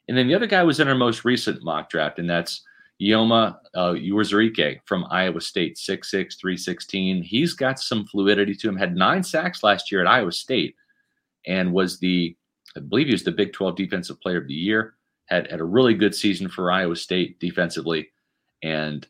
[0.08, 2.62] And then the other guy was in our most recent mock draft, and that's
[3.00, 7.22] Yoma uh, Uwazurike from Iowa State, 6'6", 316.
[7.22, 8.76] He's got some fluidity to him.
[8.76, 10.74] Had nine sacks last year at Iowa State
[11.46, 12.36] and was the,
[12.76, 14.94] I believe he was the Big 12 Defensive Player of the Year.
[15.26, 18.08] Had, had a really good season for Iowa State defensively.
[18.62, 19.06] And,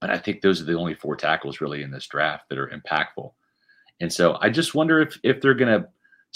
[0.00, 2.68] but I think those are the only four tackles really in this draft that are
[2.68, 3.32] impactful.
[4.00, 5.88] And so I just wonder if, if they're going to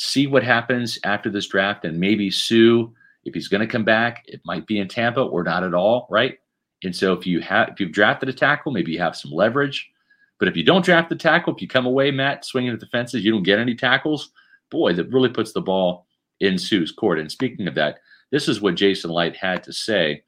[0.02, 2.86] see what happens after this draft and maybe Suh,
[3.24, 6.06] if he's going to come back, it might be in Tampa or not at all,
[6.08, 6.38] right?
[6.82, 9.90] And so if you have if you've drafted a tackle, maybe you have some leverage.
[10.38, 12.86] But if you don't draft the tackle, if you come away, Matt, swinging at the
[12.86, 14.30] fences, you don't get any tackles,
[14.70, 16.06] boy, that really puts the ball
[16.40, 17.18] in Suh's court.
[17.18, 17.98] And speaking of that,
[18.30, 20.24] this is what Jason Licht had to say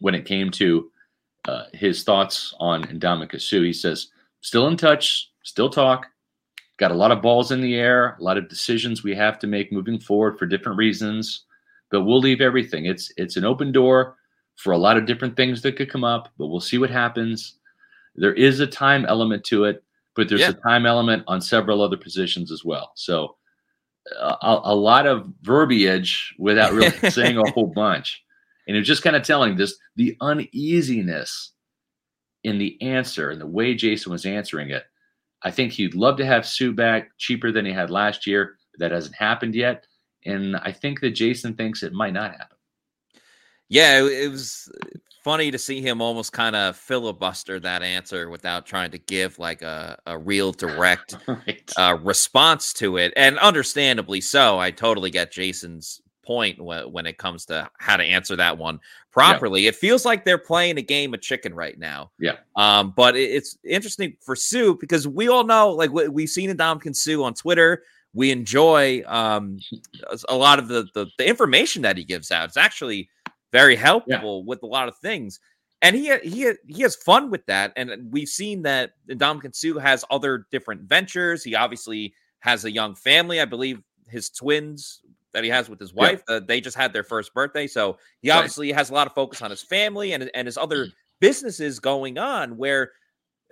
[0.00, 0.90] when it came to
[1.48, 3.62] uh, his thoughts on Ndamukong Suh.
[3.62, 4.08] He says,
[4.42, 6.08] still in touch, still talk,
[6.78, 9.46] got a lot of balls in the air, a lot of decisions we have to
[9.46, 11.44] make moving forward for different reasons,
[11.90, 12.86] but we'll leave everything.
[12.86, 14.16] It's it's an open door
[14.56, 17.58] for a lot of different things that could come up, but we'll see what happens.
[18.14, 19.82] There is a time element to it,
[20.14, 20.50] but there's yeah.
[20.50, 22.92] a time element on several other positions as well.
[22.94, 23.36] So
[24.20, 28.22] uh, a, a, lot of verbiage without really saying a whole bunch.
[28.68, 31.52] And it's just kind of telling this the uneasiness
[32.44, 34.84] in the answer and the way Jason was answering it.
[35.44, 38.58] I think he'd love to have Suh back cheaper than he had last year.
[38.78, 39.86] That hasn't happened yet.
[40.24, 42.56] And I think that Jason thinks it might not happen.
[43.68, 44.70] Yeah, it, was
[45.24, 49.62] funny to see him almost kind of filibuster that answer without trying to give like
[49.62, 51.72] a, a real direct right.
[51.78, 53.14] uh, response to it.
[53.16, 54.58] And understandably so.
[54.58, 58.80] I totally get Jason's point when, it comes to how to answer that one
[59.10, 59.62] properly.
[59.62, 59.70] Yeah.
[59.70, 62.10] It feels like they're playing a game of chicken right now.
[62.18, 62.36] Yeah.
[62.56, 67.22] Um, but it's interesting for Suh because we all know, like we've seen Ndamukong Suh
[67.22, 67.82] on Twitter.
[68.14, 69.58] We enjoy um,
[70.28, 72.44] a lot of the, the, the information that he gives out.
[72.46, 73.08] It's actually
[73.52, 74.48] very helpful yeah.
[74.48, 75.40] with a lot of things.
[75.80, 77.72] And he he he has fun with that.
[77.74, 81.42] And we've seen that Ndamukong Suh has other different ventures.
[81.42, 83.40] He obviously has a young family.
[83.40, 85.00] I believe his twins
[85.32, 86.36] that he has with his wife, yeah.
[86.36, 87.66] uh, they just had their first birthday.
[87.66, 88.78] So he obviously right.
[88.78, 90.92] has a lot of focus on his family and, and his other mm.
[91.20, 92.92] businesses going on where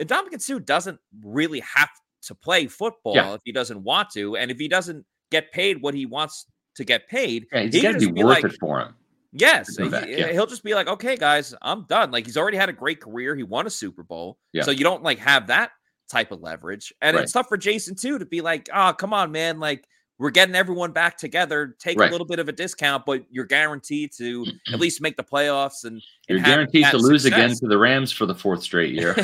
[0.00, 1.90] Ndamukong Suh doesn't really have
[2.22, 3.34] to play football yeah.
[3.34, 4.36] if he doesn't want to.
[4.36, 7.92] And if he doesn't get paid what he wants to get paid, yeah, it's got
[7.92, 8.94] to be, be worth like, it for him.
[9.32, 10.32] Yes, he, yeah.
[10.32, 13.36] he'll just be like, "Okay, guys, I'm done." Like he's already had a great career.
[13.36, 14.64] He won a Super Bowl, yeah.
[14.64, 15.70] so you don't like have that
[16.10, 16.92] type of leverage.
[17.00, 17.22] And right.
[17.22, 19.60] it's tough for Jason too to be like, "Oh, come on, man!
[19.60, 19.86] Like
[20.20, 21.74] we're getting everyone back together.
[21.78, 22.10] Take right.
[22.10, 25.84] a little bit of a discount, but you're guaranteed to at least make the playoffs
[25.84, 29.16] and, and you're guaranteed to lose again to the Rams for the fourth straight year.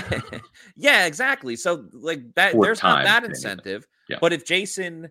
[0.77, 1.55] yeah, exactly.
[1.55, 3.87] So like that, fourth there's not that incentive.
[4.09, 4.17] Yeah.
[4.23, 5.11] But if Jason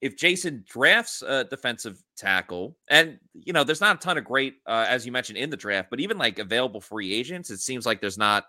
[0.00, 4.54] if Jason drafts a defensive tackle, and you know, there's not a ton of great,
[4.66, 7.84] uh, as you mentioned in the draft, but even like available free agents, it seems
[7.84, 8.44] like there's not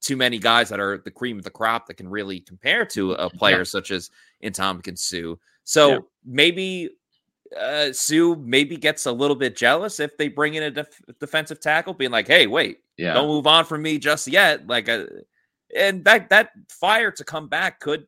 [0.00, 3.12] too many guys that are the cream of the crop that can really compare to
[3.12, 3.64] a player yeah.
[3.64, 4.10] such as
[4.42, 5.36] Ndamukong Suh.
[5.66, 5.98] So yeah.
[6.24, 6.90] maybe
[7.58, 11.60] uh, Suh maybe gets a little bit jealous if they bring in a def- defensive
[11.60, 13.12] tackle, being like, "Hey, wait, yeah.
[13.12, 15.04] don't move on from me just yet." Like, uh,
[15.76, 18.06] and that that fire to come back could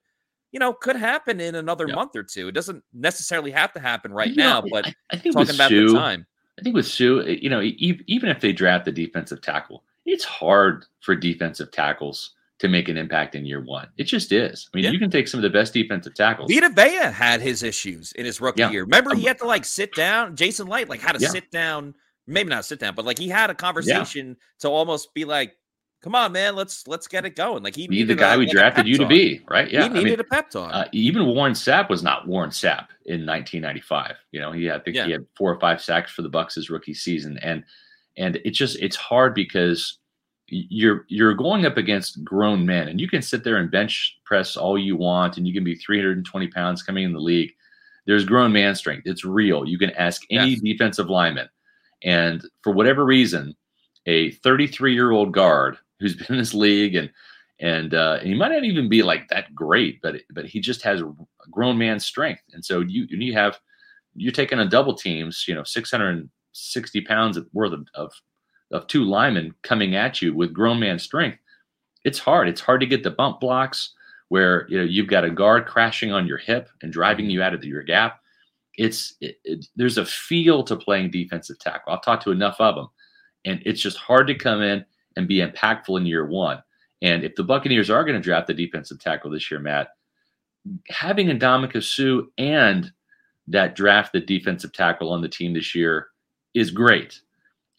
[0.53, 1.97] you know, could happen in another yep.
[1.97, 2.49] month or two.
[2.49, 5.55] It doesn't necessarily have to happen right you now, know, but I, I, think talking
[5.55, 6.27] about Suh, the time.
[6.59, 10.25] I think with Suh, eh, you know, even if they draft the defensive tackle, it's
[10.25, 13.89] hard for defensive tackles to make an impact in year one.
[13.97, 14.69] It just is.
[14.73, 14.91] I mean, yeah.
[14.91, 16.51] you can take some of the best defensive tackles.
[16.53, 18.71] Vita Vea had his issues in his rookie yeah.
[18.71, 18.83] year.
[18.83, 20.35] Remember, he had to like sit down.
[20.35, 21.29] Jason Licht like had to yeah.
[21.29, 21.95] sit down,
[22.27, 25.55] maybe not sit down, but like he had a conversation to almost be like,
[26.03, 27.63] come on, man, let's let's get it going.
[27.63, 29.71] Like he be the guy a, we like drafted you to be, right?
[29.71, 30.71] Yeah, he needed I mean, a pep talk.
[30.73, 34.17] Uh, even Warren Sapp was not Warren Sapp in 1995.
[34.33, 36.71] You know, he I think he had four or five sacks for the Bucks his
[36.71, 37.65] rookie season, and
[38.17, 39.98] and it's just it's hard because
[40.49, 44.57] you're you're going up against grown men, and you can sit there and bench press
[44.57, 47.53] all you want, and you can be 320 pounds coming in the league.
[48.07, 49.07] There's grown man strength.
[49.07, 49.67] It's real.
[49.67, 50.61] You can ask any yes.
[50.61, 51.49] defensive lineman,
[52.03, 53.55] and for whatever reason,
[54.07, 57.11] a 33 year old guard who's been in this league and
[57.61, 61.03] and uh, he might not even be like that great, but but he just has
[61.51, 62.43] grown man strength.
[62.53, 63.59] And so you you have
[64.15, 68.13] you're taking a double teams, you know, 660 pounds worth of, of
[68.71, 71.39] of two linemen coming at you with grown man strength.
[72.05, 72.49] It's hard.
[72.49, 73.95] It's hard to get the bump blocks
[74.29, 77.55] where you know you've got a guard crashing on your hip and driving you out
[77.55, 78.21] of your gap.
[78.77, 81.93] it's it, it, there's a feel to playing defensive tackle.
[81.93, 82.89] I've talked to enough of them,
[83.45, 84.85] and it's just hard to come in
[85.17, 86.63] and be impactful in year one.
[87.03, 89.89] And if the Buccaneers are going to draft the defensive tackle this year, Matt,
[90.89, 92.93] having Ndamukong Suh and
[93.47, 96.09] that draft the defensive tackle on the team this year
[96.55, 97.21] is great.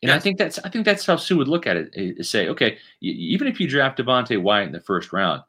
[0.02, 0.12] And.
[0.12, 1.90] I think that's I think that's how Suh would look at it.
[1.94, 5.42] Is say, okay, even if you draft Devonte Wyatt in the first round,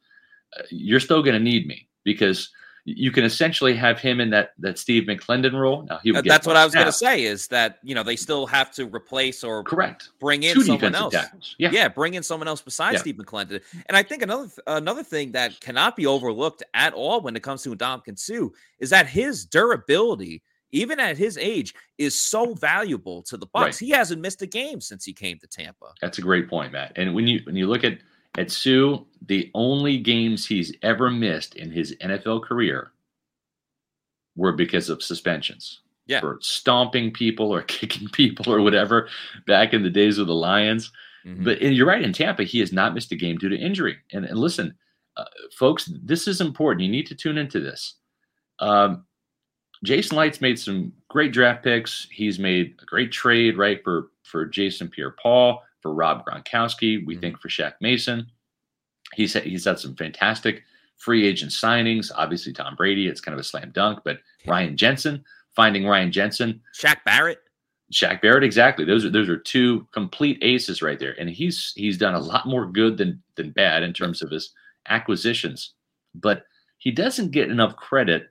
[0.59, 2.51] uh, you're still going to need me because
[2.85, 5.87] you can essentially have him in that that Steve McLendon role.
[5.89, 8.47] Now he that's what I was going to say is that you know they still
[8.47, 11.15] have to replace or correct bring in Two someone else.
[11.59, 13.01] Yeah, yeah, bring in someone else besides yeah.
[13.01, 13.63] Steve McLendon.
[13.87, 17.63] And I think another another thing that cannot be overlooked at all when it comes
[17.63, 18.49] to Ndamukong Suh
[18.79, 20.43] is that his durability.
[20.73, 23.63] Even at his age, is so valuable to the Bucs.
[23.63, 23.79] Right.
[23.79, 25.93] He hasn't missed a game since he came to Tampa.
[26.01, 26.93] That's a great point, Matt.
[26.97, 27.99] And when you when you look at
[28.39, 32.93] at Suh, the only games he's ever missed in his NFL career
[34.37, 35.81] were because of suspensions.
[36.07, 36.21] Yeah.
[36.21, 39.09] For stomping people or kicking people or whatever
[39.47, 40.93] back in the days of the Lions.
[41.27, 41.45] Mm-hmm.
[41.45, 43.99] But you're right, in Tampa, he has not missed a game due to injury.
[44.13, 44.75] And, and listen,
[45.17, 45.25] uh,
[45.59, 46.83] folks, this is important.
[46.83, 47.97] You need to tune into this.
[48.59, 49.05] Um,
[49.83, 52.07] Jason Licht's made some great draft picks.
[52.11, 57.05] He's made a great trade, right, for for Jason Pierre-Paul for Rob Gronkowski.
[57.05, 57.21] We mm-hmm.
[57.21, 58.27] think for Shaq Mason.
[59.15, 60.63] He's he's had some fantastic
[60.99, 62.13] free agent signings.
[62.15, 63.09] Obviously, Tom Brady.
[63.09, 65.25] It's kind of a slam dunk, but Ryan Jensen,
[65.57, 67.41] finding Ryan Jensen, Shaq Barrett.
[67.93, 68.85] Shaq Barrett, exactly.
[68.85, 72.47] Those are those are two complete aces right there, and he's he's done a lot
[72.47, 74.53] more good than than bad in terms of his
[74.89, 75.73] acquisitions,
[76.15, 76.45] but
[76.79, 78.29] he doesn't get enough credit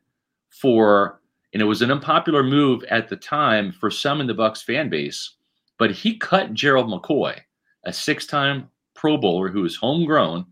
[0.50, 1.20] for.
[1.54, 4.90] And it was an unpopular move at the time for some in the Bucks fan
[4.90, 5.36] base
[5.80, 7.40] but he cut Gerald McCoy,
[7.86, 10.46] a six time Pro Bowler who was homegrown,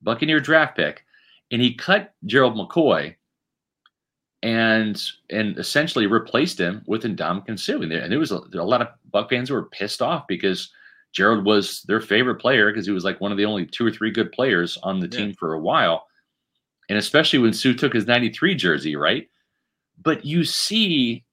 [0.00, 1.04] Buccaneer draft pick,
[1.50, 3.14] and he cut Gerald McCoy
[4.42, 7.80] and and essentially replaced him with Ndamukong Suh.
[7.80, 10.00] And there, and there was a, there a lot of Buck fans who were pissed
[10.00, 10.70] off because
[11.12, 13.90] Gerald was their favorite player because he was like one of the only two or
[13.90, 15.18] three good players on the yeah.
[15.18, 16.06] team for a while.
[16.88, 19.28] And especially when Suh took his 93 jersey, right?
[20.00, 21.24] But you see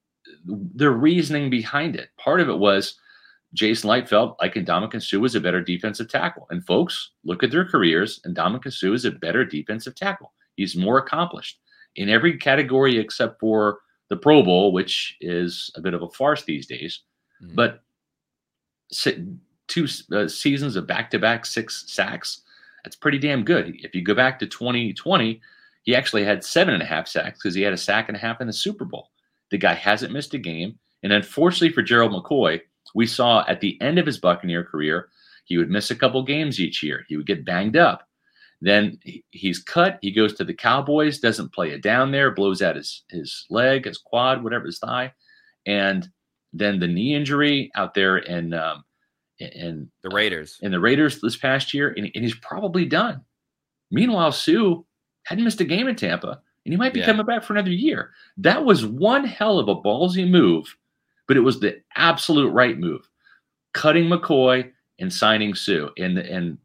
[0.46, 2.10] the reasoning behind it.
[2.18, 2.96] Part of it was
[3.54, 6.48] Jason Licht felt like Ndamukong Suh was a better defensive tackle.
[6.50, 8.22] And folks, look at their careers.
[8.28, 10.34] Ndamukong Suh is a better defensive tackle.
[10.56, 11.60] He's more accomplished
[11.96, 13.80] in every category except for
[14.10, 17.02] the Pro Bowl, which is a bit of a farce these days.
[17.42, 17.56] Mm-hmm.
[17.56, 17.82] But
[19.68, 22.42] two uh, seasons of back-to-back six sacks,
[22.84, 23.76] that's pretty damn good.
[23.84, 25.42] If you go back to 2020,
[25.84, 28.20] he actually had seven and a half sacks because he had a sack and a
[28.20, 29.10] half in the Super Bowl.
[29.52, 30.78] The guy hasn't missed a game.
[31.04, 32.62] And unfortunately for Gerald McCoy,
[32.94, 35.10] we saw at the end of his Buccaneer career,
[35.46, 37.06] he would miss a couple games each year.
[37.08, 38.08] He would get banged up.
[38.62, 39.00] Then
[39.32, 40.00] he's cut.
[40.02, 43.86] He goes to the Cowboys, doesn't play it down there, blows out his, his leg,
[43.86, 45.14] his quad, whatever, his thigh.
[45.66, 46.08] And
[46.52, 48.84] then the knee injury out there in, um,
[49.40, 50.58] in the Raiders.
[50.62, 53.22] In the Raiders this past year, and, and he's probably done.
[53.92, 54.84] Meanwhile, Suh
[55.30, 57.06] hadn't missed a game in Tampa, and he might be yeah.
[57.06, 58.12] coming back for another year.
[58.38, 60.76] That was one hell of a ballsy move
[61.30, 63.08] but it was the absolute right move.
[63.74, 65.90] Cutting McCoy and signing Suh.
[65.98, 66.58] And and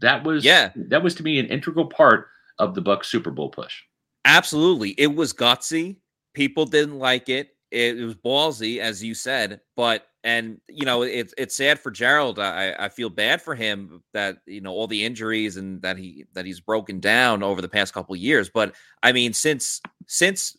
[0.00, 3.50] that was yeah, that was to me an integral part of the Buck Super Bowl
[3.50, 3.82] push.
[4.24, 4.90] Absolutely.
[4.92, 5.96] It was gutsy.
[6.32, 7.56] People didn't like it.
[7.70, 11.90] It, it was ballsy, as you said, but and you know it's it's sad for
[11.90, 12.38] Gerald.
[12.38, 16.24] I I feel bad for him that you know all the injuries and that he
[16.34, 18.50] that he's broken down over the past couple years.
[18.50, 20.56] But I mean, since since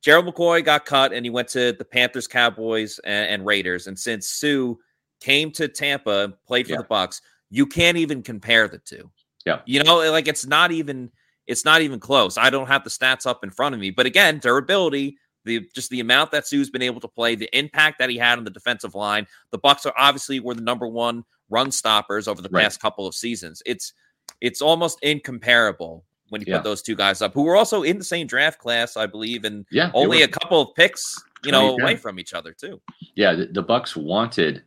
[0.00, 3.86] Gerald McCoy got cut and he went to the Panthers, Cowboys, and, and Raiders.
[3.86, 4.74] And since Suh
[5.20, 6.78] came to Tampa and played for yeah.
[6.78, 9.10] the Bucks, you can't even compare the two.
[9.46, 9.60] Yeah.
[9.64, 11.10] You know, like it's not even
[11.46, 12.36] it's not even close.
[12.36, 13.90] I don't have the stats up in front of me.
[13.90, 17.98] But again, durability, the just the amount that Suh's been able to play, the impact
[17.98, 19.26] that he had on the defensive line.
[19.50, 22.64] The Bucks are obviously were the number one run stoppers over the right.
[22.64, 23.62] past couple of seasons.
[23.66, 23.92] It's
[24.40, 26.56] it's almost incomparable when you yeah.
[26.56, 29.44] put those two guys up, who were also in the same draft class, I believe,
[29.44, 32.80] and yeah, only a couple of picks, you know, away from each other too.
[33.14, 34.62] Yeah, the, the Bucs wanted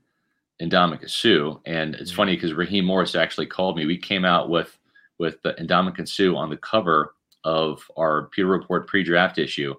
[0.61, 2.15] Ndamukong Suh, and it's mm-hmm.
[2.15, 3.85] funny because Raheem Morris actually called me.
[3.85, 4.77] We came out with
[5.17, 9.73] with the Ndamukong Suh on the cover of our Pewter Report pre-draft issue,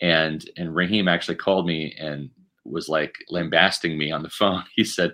[0.00, 2.30] and and Raheem actually called me and
[2.64, 4.64] was like lambasting me on the phone.
[4.74, 5.12] He said,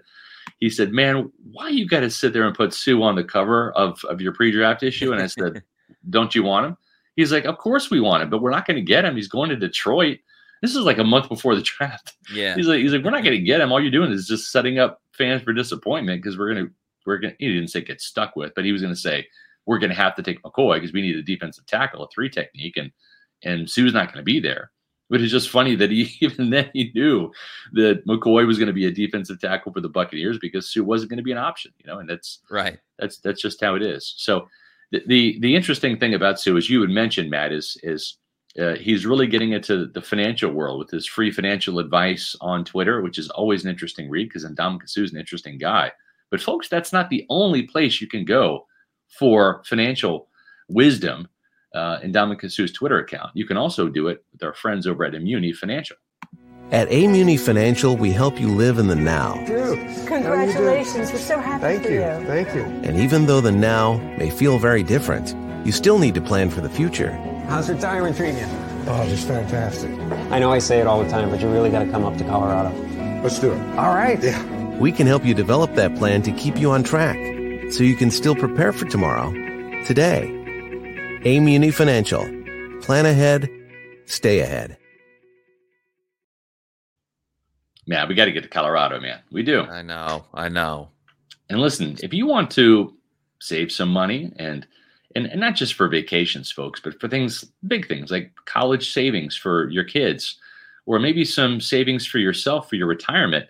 [0.58, 3.72] he said, "Man, why you got to sit there and put Suh on the cover
[3.72, 5.62] of of your pre-draft issue?" And I said,
[6.10, 6.76] don't you want him?
[7.16, 9.16] He's like, Of course we want him, but we're not going to get him.
[9.16, 10.18] He's going to Detroit.
[10.62, 12.14] This is like a month before the draft.
[12.32, 12.54] Yeah.
[12.54, 13.70] He's like, he's like, we're not going to get him.
[13.70, 16.68] All you're doing is just setting up fans for disappointment because we're gonna
[17.06, 19.26] we're gonna he didn't say get stuck with, but he was gonna say
[19.66, 22.76] we're gonna have to take McCoy because we need a defensive tackle, a three technique,
[22.76, 22.90] and
[23.44, 24.70] and Suh's not gonna be there.
[25.10, 27.30] But it's just funny that he even then he knew
[27.72, 31.10] that McCoy was going to be a defensive tackle for the Buccaneers because Suh wasn't
[31.10, 32.78] going to be an option, you know, and that's right.
[32.98, 34.14] That's that's just how it is.
[34.16, 34.48] So
[34.92, 38.16] the the, the interesting thing about Suh, as you had mentioned, Matt, is is
[38.58, 43.02] uh, he's really getting into the financial world with his free financial advice on Twitter,
[43.02, 45.92] which is always an interesting read because Ndamukong Suh is an interesting guy.
[46.30, 48.66] But folks, that's not the only place you can go
[49.18, 50.28] for financial
[50.68, 51.28] wisdom
[51.74, 53.30] uh, Ndamukong Suh's Twitter account.
[53.34, 55.96] You can also do it with our friends over at Amuni Financial.
[56.70, 59.34] At Amuni Financial, we help you live in the now.
[59.44, 61.12] Dude, congratulations.
[61.12, 62.00] We're so happy Thank for you.
[62.00, 62.26] you.
[62.26, 62.62] Thank you.
[62.62, 65.34] And even though the now may feel very different,
[65.66, 67.12] you still need to plan for the future.
[67.48, 68.46] How's retirement treating you?
[68.86, 69.90] Oh, just fantastic.
[70.30, 72.16] I know I say it all the time, but you really got to come up
[72.18, 72.70] to Colorado.
[73.22, 73.78] Let's do it.
[73.78, 74.22] All right.
[74.22, 74.42] Yeah.
[74.78, 77.16] We can help you develop that plan to keep you on track
[77.70, 79.30] so you can still prepare for tomorrow
[79.84, 80.43] today.
[81.24, 82.22] Amuni Financial.
[82.82, 83.48] Plan ahead,
[84.04, 84.76] stay ahead.
[87.86, 89.20] Man, we got to get to Colorado, man.
[89.32, 89.62] We do.
[89.62, 90.26] I know.
[90.34, 90.90] I know.
[91.48, 92.94] And listen, if you want to
[93.40, 94.66] save some money and
[95.16, 99.36] and, and not just for vacations, folks, but for things, big things like college savings
[99.36, 100.36] for your kids,
[100.86, 103.46] or maybe some savings for yourself for your retirement,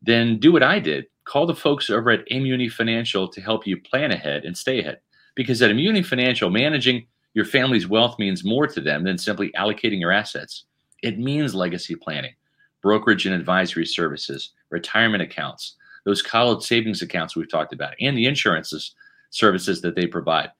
[0.00, 1.04] then do what I did.
[1.24, 5.00] Call the folks over at Amuni Financial to help you plan ahead and stay ahead.
[5.36, 10.00] Because at Amuni Financial, managing your family's wealth means more to them than simply allocating
[10.00, 10.64] your assets.
[11.02, 12.34] It means legacy planning,
[12.82, 18.26] brokerage and advisory services, retirement accounts, those college savings accounts we've talked about, and the
[18.26, 18.94] insurances
[19.30, 20.50] services that they provide.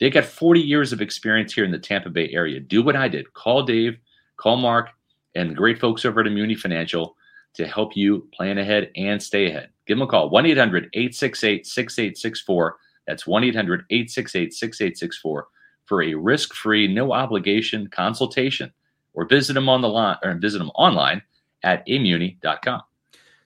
[0.00, 2.60] They got 40 years of experience here in the Tampa Bay area.
[2.60, 3.32] Do what I did.
[3.32, 3.98] Call Dave,
[4.36, 4.90] call Mark,
[5.34, 7.16] and the great folks over at Amuni Financial
[7.54, 9.70] to help you plan ahead and stay ahead.
[9.86, 12.76] Give them a call 1 800 868 6864.
[13.06, 15.48] That's 1 800 868 6864
[15.88, 18.70] for a risk free, no obligation consultation
[19.14, 21.22] or visit them on the line or visit them online
[21.64, 22.82] at amuni.com.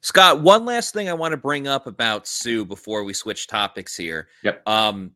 [0.00, 3.96] Scott, one last thing I want to bring up about Suh before we switch topics
[3.96, 4.26] here.
[4.42, 4.68] Yep.
[4.68, 5.12] Um,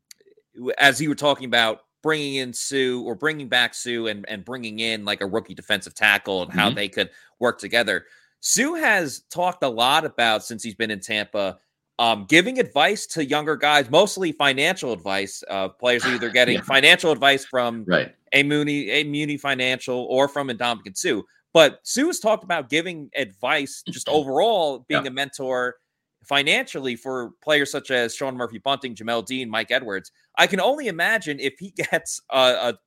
[0.79, 4.79] as you were talking about bringing in Suh or bringing back Suh and, and bringing
[4.79, 6.77] in like a rookie defensive tackle and how Mhm.
[6.77, 7.11] they could
[7.41, 8.07] work together.
[8.41, 11.59] Suh has talked a lot about since he's been in Tampa,
[11.99, 15.43] um, giving advice to younger guys, mostly financial advice.
[15.49, 16.63] Uh, players are either getting Yeah.
[16.63, 18.15] financial advice from Right.
[18.33, 21.23] a Mooney, a Muni Financial, or from Ndamukong Suh.
[21.55, 25.09] But Suh has talked about giving advice just overall, being Yeah.
[25.11, 25.77] a mentor
[26.25, 30.11] financially for players such as Sean Murphy Bunting, Jamel Dean, Mike Edwards.
[30.37, 32.79] I can only imagine if he gets a, a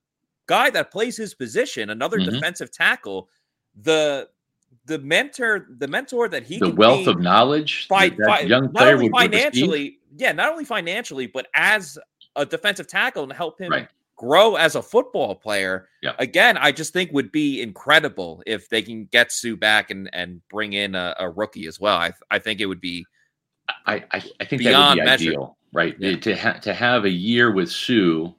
[0.47, 2.31] guy that plays his position, another Mhm.
[2.31, 3.29] defensive tackle,
[3.81, 4.27] the
[4.89, 8.93] the mentor, the mentor that he The wealth of knowledge that fi- young not player
[8.93, 11.97] only would, would financially, yeah, not only financially, but as
[12.35, 13.87] a defensive tackle and help him Right.
[14.17, 15.87] grow as a football player.
[16.01, 16.13] Yeah.
[16.17, 20.41] Again, I just think would be incredible if they can get Suh back and and
[20.49, 21.97] bring in a, a rookie as well.
[21.97, 23.05] I I think it would be
[23.85, 25.29] I, I, I think Beyond that would be measure.
[25.29, 25.95] ideal, right?
[25.99, 26.15] Yeah.
[26.17, 28.31] To ha- to have a year with Suh,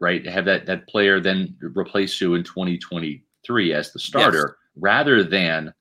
[0.00, 0.22] right?
[0.24, 5.72] To have that that player then replace Suh in 2023 as the starter, rather than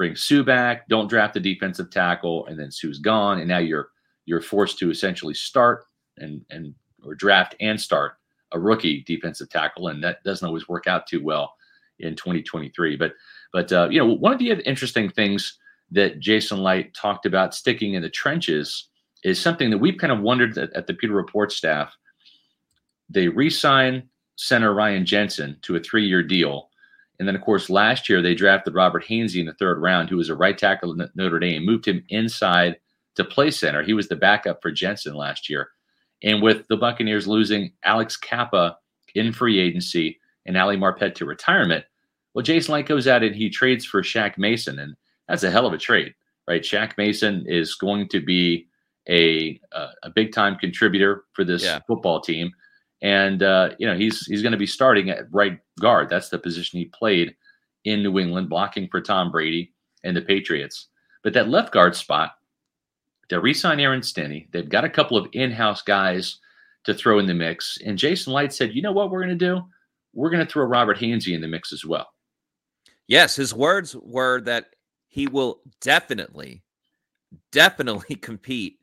[0.00, 3.90] bring Suh back, don't draft the defensive tackle, and then Suh's gone, and now you're
[4.24, 5.84] you're forced to essentially start
[6.16, 6.74] and and
[7.04, 8.14] or draft and start
[8.52, 11.54] a rookie defensive tackle, and that doesn't always work out too well
[11.98, 12.96] in 2023.
[12.96, 13.12] But
[13.52, 15.58] but uh, you know one of the interesting things
[15.90, 18.88] that Jason Licht talked about sticking in the trenches
[19.22, 21.94] is something that we've kind of wondered at, at the Pewter Report staff.
[23.10, 26.69] They re-sign center Ryan Jensen to a three-year deal.
[27.20, 30.16] And then, of course, last year they drafted Robert Hainsey in the third round, who
[30.16, 32.78] was a right tackle at Notre Dame, moved him inside
[33.16, 33.82] to play center.
[33.82, 35.68] He was the backup for Jensen last year.
[36.22, 38.78] And with the Buccaneers losing Alex Cappa
[39.14, 41.84] in free agency and Ali Marpet to retirement,
[42.34, 44.78] well, Jason Licht goes out and he trades for Shaq Mason.
[44.78, 44.96] And
[45.28, 46.14] that's a hell of a trade,
[46.48, 46.62] right?
[46.62, 48.66] Shaq Mason is going to be
[49.08, 51.80] a a, a big time contributor for this Yeah.
[51.86, 52.50] football team,
[53.02, 56.08] and uh, you know he's he's going to be starting at right guard.
[56.10, 57.34] That's the position he played
[57.84, 59.72] in New England, blocking for Tom Brady
[60.04, 60.88] and the Patriots.
[61.22, 62.32] But that left guard spot,
[63.28, 64.48] they re-sign Aaron Stinnie.
[64.52, 66.38] They've got a couple of in-house guys
[66.84, 69.46] to throw in the mix, and Jason Licht said, "You know what we're going to
[69.46, 69.62] do?
[70.12, 72.08] We're going to throw Robert Hainsey in the mix as well."
[73.06, 73.36] yes.
[73.36, 74.66] His words were that
[75.08, 76.62] he will definitely,
[77.52, 78.79] definitely compete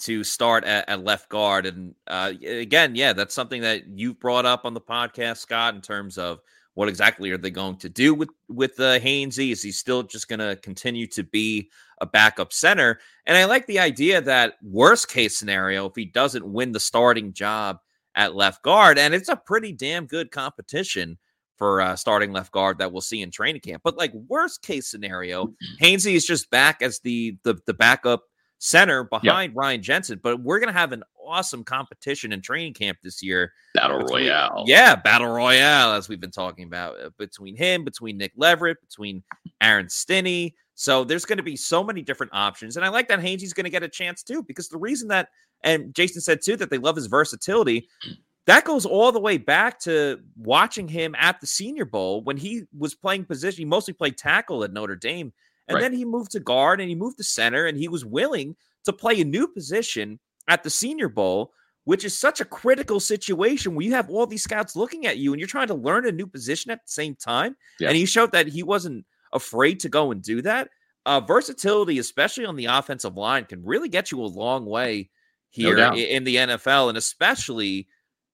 [0.00, 1.66] to start at, at left guard.
[1.66, 5.80] And uh, again, yeah, that's something that you've brought up on the podcast, Scott, in
[5.80, 6.40] terms of
[6.74, 9.52] what exactly are they going to do with with uh, Hainsey?
[9.52, 11.70] Is he still just going to continue to be
[12.00, 12.98] a backup center?
[13.26, 17.32] And I like the idea that worst case scenario, if he doesn't win the starting
[17.32, 17.78] job
[18.16, 21.16] at left guard, and it's a pretty damn good competition
[21.56, 23.82] for uh, starting left guard that we'll see in training camp.
[23.84, 28.24] But like worst case scenario, Hainsey is just back as the the, the backup
[28.58, 29.56] center behind yep.
[29.56, 30.20] Ryan Jensen.
[30.22, 33.52] But we're gonna have an awesome competition in training camp this year.
[33.74, 34.64] Battle between, Royale.
[34.66, 39.22] Yeah, Battle Royale, as we've been talking about uh, between him, between Nick Leverett, between
[39.60, 40.54] Aaron Stinnie.
[40.74, 42.76] So there's going to be so many different options.
[42.76, 45.28] And I like that Hainsey's going to get a chance too, because the reason that,
[45.62, 47.88] and Jason said too, that they love his versatility
[48.46, 52.64] that goes all the way back to watching him at the Senior Bowl when he
[52.76, 53.62] was playing position.
[53.62, 55.32] He mostly played tackle at Notre Dame,
[55.68, 55.80] and right.
[55.82, 58.92] then he moved to guard and he moved to center, and he was willing to
[58.92, 61.52] play a new position at the Senior Bowl,
[61.84, 65.32] which is such a critical situation where you have all these scouts looking at you
[65.32, 67.56] and you're trying to learn a new position at the same time.
[67.80, 67.88] Yeah.
[67.88, 70.68] And he showed that he wasn't afraid to go and do that.
[71.06, 75.10] Uh, versatility, especially on the offensive line, can really get you a long way
[75.50, 77.86] here no in the NFL, and especially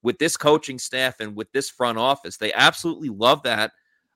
[0.02, 2.36] with this coaching staff and with this front office.
[2.36, 3.72] They absolutely love that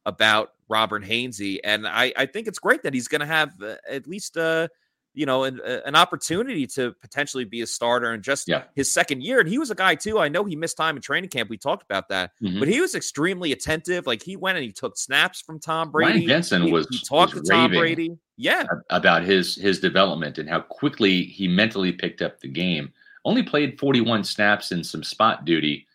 [0.06, 1.58] about Robert Hainsey.
[1.64, 4.68] And I, I think it's great that he's going to have uh, at least, uh,
[5.12, 8.64] you know, an, uh, an, opportunity to potentially be a starter in just yeah.
[8.74, 9.38] his second year.
[9.40, 10.18] And he was a guy too.
[10.18, 11.48] I know he missed time in training camp.
[11.48, 12.58] We talked about that, mm-hmm.
[12.58, 14.06] but he was extremely attentive.
[14.06, 16.18] Like he went and he took snaps from Tom Brady.
[16.18, 18.16] Ryan Jensen he, was he talked was to Tom Brady.
[18.36, 22.92] Yeah, about his his development and how quickly he mentally picked up the game.
[23.24, 25.86] Only played 41 snaps in some spot duty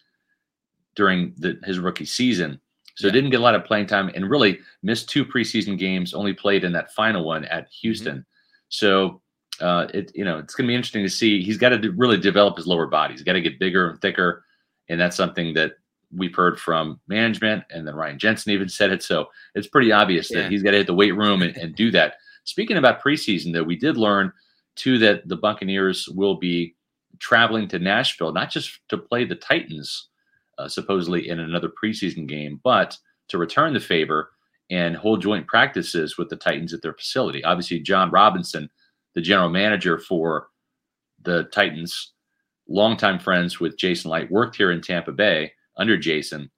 [0.96, 2.60] during the, his rookie season.
[3.00, 3.14] So yeah.
[3.14, 6.66] didn't get a lot of playing time and really missed two preseason games, only played
[6.66, 7.78] in that final one at mm-hmm.
[7.82, 8.18] Houston.
[8.18, 8.22] Mm-hmm.
[8.68, 9.22] So
[9.62, 11.42] uh, it you know it's going to be interesting to see.
[11.42, 13.14] He's got to de- really develop his lower body.
[13.14, 14.44] He's got to get bigger and thicker,
[14.90, 15.76] and that's something that
[16.14, 19.02] we've heard from management, and then Ryan Jensen even said it.
[19.02, 20.42] So it's pretty obvious yeah.
[20.42, 22.16] that he's got to hit the weight room and, and do that.
[22.44, 24.34] Speaking about preseason, though, we did learn
[24.76, 26.76] too that the Buccaneers will be
[27.20, 30.10] traveling to Nashville, not just to play the Titans
[30.60, 32.98] uh, supposedly in another preseason game, but
[33.30, 34.32] to return the favor
[34.70, 37.44] and hold joint practices with the Titans at their facility.
[37.44, 38.70] Obviously, Jon Robinson,
[39.16, 40.50] the general manager for
[41.24, 42.14] the Titans,
[42.68, 46.52] longtime friends with Jason Licht, worked here in Tampa Bay under Jason,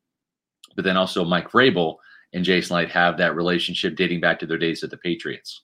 [0.76, 1.98] but then also Mike Vrabel
[2.34, 5.62] and Jason Licht have that relationship dating back to their days at the Patriots.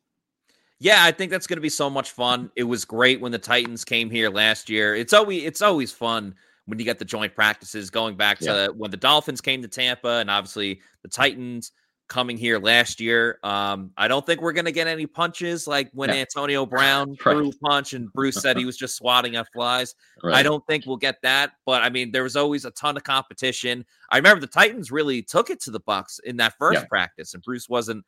[0.79, 2.51] Yeah, I think that's going to be so much fun.
[2.55, 4.95] It was great when the Titans came here last year.
[4.95, 6.35] It's always it's always fun
[6.67, 8.67] when you get the joint practices going back to yeah.
[8.67, 11.71] when the Dolphins came to Tampa and obviously the Titans
[12.07, 13.39] coming here last year.
[13.43, 16.15] Um, I don't think we're going to get any punches like when yeah.
[16.15, 17.19] Antonio Brown right.
[17.19, 19.95] threw punch and Bruce said he was just swatting at flies.
[20.23, 20.35] Right.
[20.35, 23.03] I don't think we'll get that, but I mean, there was always a ton of
[23.03, 23.85] competition.
[24.09, 26.85] I remember the Titans really took it to the Bucks in that first yeah.
[26.85, 28.05] practice, and Bruce wasn't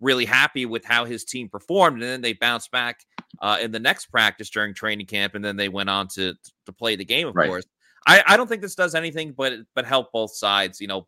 [0.00, 3.00] really happy with how his team performed, and then they bounced back
[3.40, 6.34] uh, in the next practice during training camp, and then they went on to
[6.66, 7.48] to play the game, of right.
[7.48, 7.64] course.
[8.06, 10.80] I, I don't think this does anything but but help both sides.
[10.80, 11.06] You know,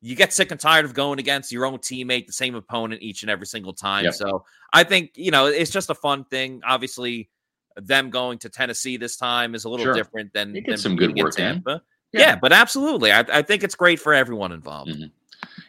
[0.00, 3.22] you get sick and tired of going against your own teammate, the same opponent each
[3.22, 4.04] and every single time.
[4.04, 4.14] Yep.
[4.14, 6.60] So I think you know it's just a fun thing.
[6.66, 7.28] Obviously,
[7.76, 9.94] them going to Tennessee this time is a little sure.
[9.94, 11.82] different than, than some good work Tampa.
[12.12, 12.20] Yeah.
[12.20, 12.38] yeah.
[12.40, 14.90] but absolutely, I, I, think it's great for everyone involved.
[14.90, 15.06] Mm-hmm.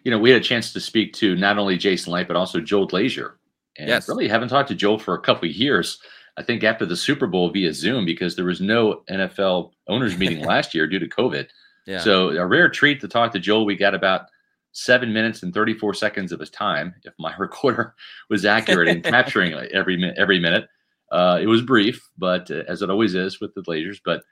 [0.04, 2.60] You know, we had a chance to speak to not only Jason Licht, but also
[2.60, 3.34] Joel Glazer.
[3.78, 4.10] And yes.
[4.10, 6.00] really haven't talked to Joel for a couple of years.
[6.38, 10.44] I think after the Super Bowl via Zoom because there was no NFL owners meeting
[10.46, 11.48] last year due to COVID.
[11.86, 12.00] Yeah.
[12.00, 13.66] So a rare treat to talk to Joel.
[13.66, 14.28] We got about
[14.72, 17.96] seven minutes and 34 seconds of his time, if my recorder
[18.30, 20.68] was accurate in capturing every every minute.
[21.12, 24.00] Uh, it was brief, but uh, as it always is with the Glazers.
[24.04, 24.24] But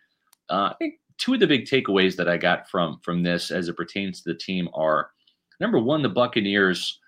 [0.49, 3.67] uh, I think two of the big takeaways that I got from from this, as
[3.67, 5.09] it pertains to the team, are
[5.59, 6.99] number one, the Buccaneers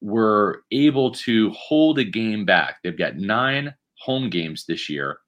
[0.00, 2.76] were able to hold a game back.
[2.82, 5.18] They've got nine home games this year,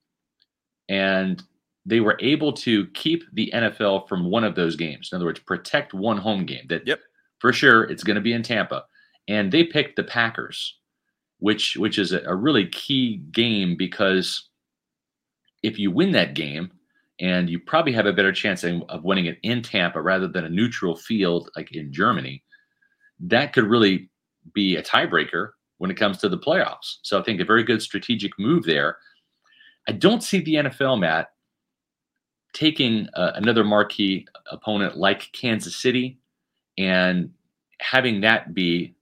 [0.88, 1.42] and
[1.86, 5.10] they were able to keep the NFL from one of those games.
[5.10, 6.66] In other words, protect one home game.
[6.68, 7.00] That yep.
[7.38, 8.84] for sure it's going to be in Tampa,
[9.28, 10.78] and they picked the Packers,
[11.38, 14.48] which which is a, a really key game because
[15.62, 16.70] if you win that game,
[17.20, 20.48] and you probably have a better chance of winning it in Tampa rather than a
[20.48, 22.42] neutral field like in Germany,
[23.20, 24.10] that could really
[24.54, 25.50] be a tiebreaker
[25.80, 26.96] when it comes to the playoffs.
[27.00, 28.98] So I think a very good strategic move there.
[29.88, 31.30] I don't see the NFL, Matt,
[32.52, 36.18] taking uh, another marquee opponent like Kansas City
[36.76, 37.30] and
[37.80, 38.94] having that be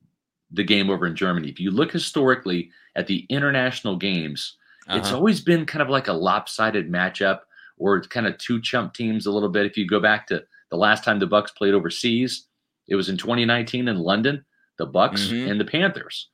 [0.53, 1.49] the game over in Germany.
[1.49, 4.57] If you look historically at the international games,
[4.87, 5.01] uh-huh.
[5.01, 7.41] it's always been kind of like a lopsided matchup
[7.77, 9.67] or kind of two chump teams a little bit.
[9.67, 12.47] If you go back to the last time the Bucks played overseas,
[12.87, 14.45] it was in 2019 in London,
[14.77, 15.51] the Bucks mm-hmm.
[15.51, 16.29] and the Panthers.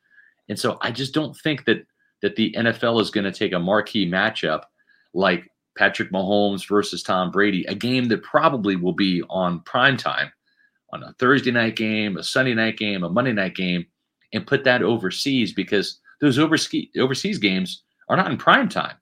[0.48, 1.86] And so I just don't think that
[2.22, 4.62] that the NFL is going to take a marquee matchup
[5.12, 10.32] like Patrick Mahomes versus Tom Brady, a game that probably will be on prime time
[10.92, 13.84] on a Thursday night game, a Sunday night game, a Monday night game,
[14.32, 18.96] and put that overseas because those overseas overseas games are not in prime time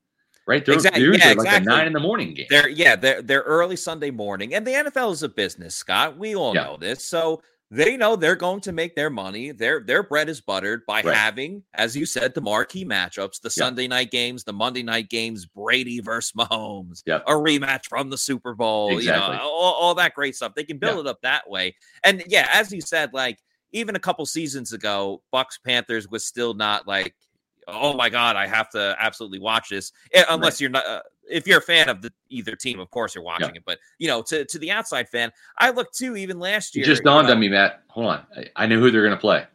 [0.47, 0.65] right?
[0.65, 1.03] They're, exactly.
[1.03, 1.73] They're yeah, like exactly.
[1.73, 2.47] a nine in the morning game.
[2.51, 6.19] They're yeah, they're they're early Sunday morning, and the NFL is a business, Scott.
[6.19, 6.65] We all yeah.
[6.65, 7.43] know this, so
[7.73, 9.51] they know they're going to make their money.
[9.51, 11.17] Their their bread is buttered by right.
[11.17, 13.65] having, as you said, the marquee matchups, the yeah.
[13.65, 17.21] Sunday night games, the Monday night games, Brady versus Mahomes, yeah.
[17.27, 19.37] a rematch from the Super Bowl, exactly.
[19.37, 20.55] you know, all, all, that great stuff.
[20.55, 23.39] They can build it up that way, and yeah, as you said, like
[23.73, 27.15] even a couple seasons ago, Bucks Panthers was still not like
[27.69, 29.93] oh my god, I have to absolutely watch this.
[30.13, 30.61] Eh, unless right.
[30.61, 31.03] you're not, uh,
[31.33, 33.57] if you're a fan of the either team, of course you're watching yeah.
[33.57, 33.63] it.
[33.65, 36.17] But you know, to to the outside fan, I looked too.
[36.17, 37.83] Even last year, it just dawned you know, on me, Matt.
[37.89, 39.47] Hold on, I, I know who they're going to play.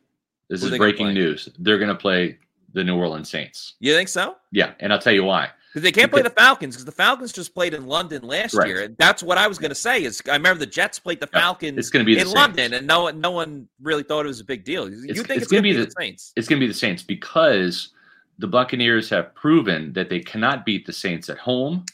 [0.49, 1.49] This is breaking news.
[1.59, 2.37] They're going to play
[2.73, 3.75] the New Orleans Saints.
[3.79, 4.37] You think so?
[4.51, 5.49] Yeah, and I'll tell you why.
[5.77, 8.67] Because they can't play the Falcons because the Falcons just played in London last right.
[8.67, 8.83] year.
[8.83, 10.03] And that's what I was going to say.
[10.03, 11.77] Is I remember the Jets played the Falcons.
[11.77, 14.39] It's going to be in London, and no one, no one really thought it was
[14.39, 14.89] a big deal.
[14.89, 16.33] You it's, think it's, it's going to be the, the Saints?
[16.35, 17.89] It's going to be the Saints because
[18.37, 21.85] the Buccaneers have proven that they cannot beat the Saints at home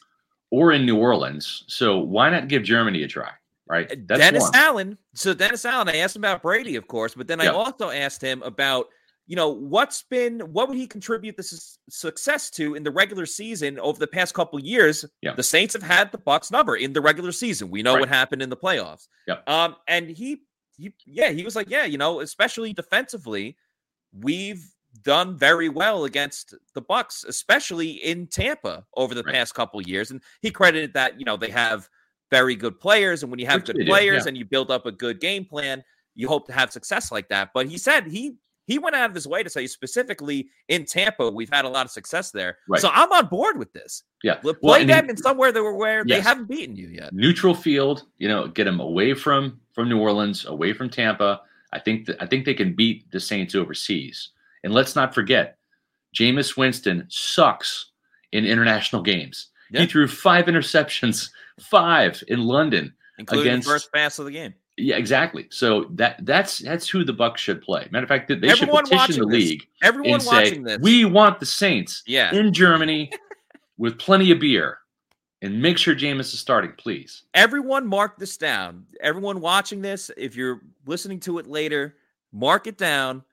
[0.51, 1.63] or in New Orleans.
[1.67, 3.29] So why not give Germany a try?
[3.67, 3.89] Right.
[3.91, 4.51] Uh, That's Dennis one.
[4.55, 4.97] Allen.
[5.15, 8.21] So Dennis Allen, I asked him about Brady, of course, but then I also asked
[8.21, 8.87] him about,
[9.25, 13.79] you know, what's been what would he contribute this success to in the regular season
[13.79, 15.05] over the past couple years?
[15.21, 15.33] Yeah.
[15.33, 17.69] The Saints have had the Bucks number in the regular season.
[17.69, 18.01] We know right.
[18.01, 19.07] what happened in the playoffs.
[19.27, 19.47] Yep.
[19.47, 20.41] Um, and he,
[20.77, 23.55] he, yeah, he was like, yeah, you know, especially defensively,
[24.11, 29.35] we've done very well against the Bucks, especially in Tampa over the right.
[29.35, 30.11] past couple years.
[30.11, 31.89] And he credited that, you know, they have
[32.29, 33.23] very good players.
[33.23, 34.29] And when you have Which good players yeah.
[34.29, 35.83] and you build up a good game plan,
[36.15, 37.49] you hope to have success like that.
[37.53, 38.35] But he said he
[38.65, 41.85] he went out of his way to say specifically in Tampa, we've had a lot
[41.85, 42.57] of success there.
[42.69, 42.81] Right.
[42.81, 44.03] So I'm on board with this.
[44.23, 44.35] Yeah.
[44.35, 46.17] Play well, them he, in somewhere that were where yes.
[46.17, 47.11] they haven't beaten you yet.
[47.11, 51.41] Neutral field, you know, get them away from from New Orleans, away from Tampa.
[51.73, 54.29] I think that I think they can beat the Saints overseas.
[54.63, 55.57] And let's not forget,
[56.15, 57.91] Jameis Winston sucks
[58.31, 59.47] in international games.
[59.71, 59.81] Yeah.
[59.81, 64.53] He threw five interceptions, five in London, including against, the first pass of the game.
[64.77, 65.47] Yeah, exactly.
[65.51, 67.87] So that that's that's who the Bucks should play.
[67.91, 69.59] Matter of fact, they Everyone should petition the league.
[69.59, 69.67] This.
[69.83, 70.79] Everyone and watching say, this.
[70.81, 72.33] We want the Saints yeah.
[72.33, 73.11] in Germany
[73.77, 74.79] with plenty of beer.
[75.41, 77.23] And make sure Jameis is starting, please.
[77.33, 78.85] Everyone mark this down.
[79.01, 81.97] Everyone watching this, if you're listening to it later,
[82.31, 83.23] mark it down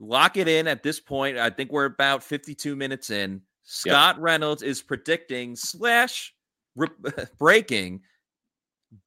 [0.00, 1.36] lock it in at this point.
[1.36, 3.42] I think we're about 52 minutes in.
[3.62, 4.22] Scott yep.
[4.22, 6.34] Reynolds is predicting slash
[6.74, 6.88] re-
[7.38, 8.00] breaking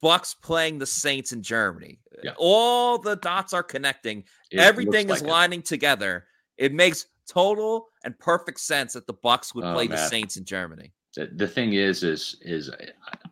[0.02, 2.00] Bucks playing the Saints in Germany.
[2.24, 2.36] Yep.
[2.38, 4.24] All the dots are connecting.
[4.52, 5.66] It Everything is lining it.
[5.66, 6.26] together.
[6.58, 9.98] It makes total and perfect sense that the Bucks would oh, play man.
[9.98, 10.94] the Saints in Germany.
[11.16, 12.72] The, the thing is, is, is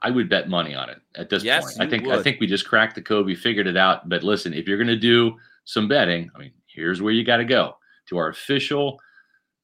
[0.02, 1.88] I would bet money on it at this yes, point.
[1.88, 2.20] I think, would.
[2.20, 3.26] I think we just cracked the code.
[3.26, 4.08] We figured it out.
[4.10, 7.38] But listen, if you're going to do some betting, I mean, here's where you got
[7.38, 7.76] to go
[8.10, 9.00] to our official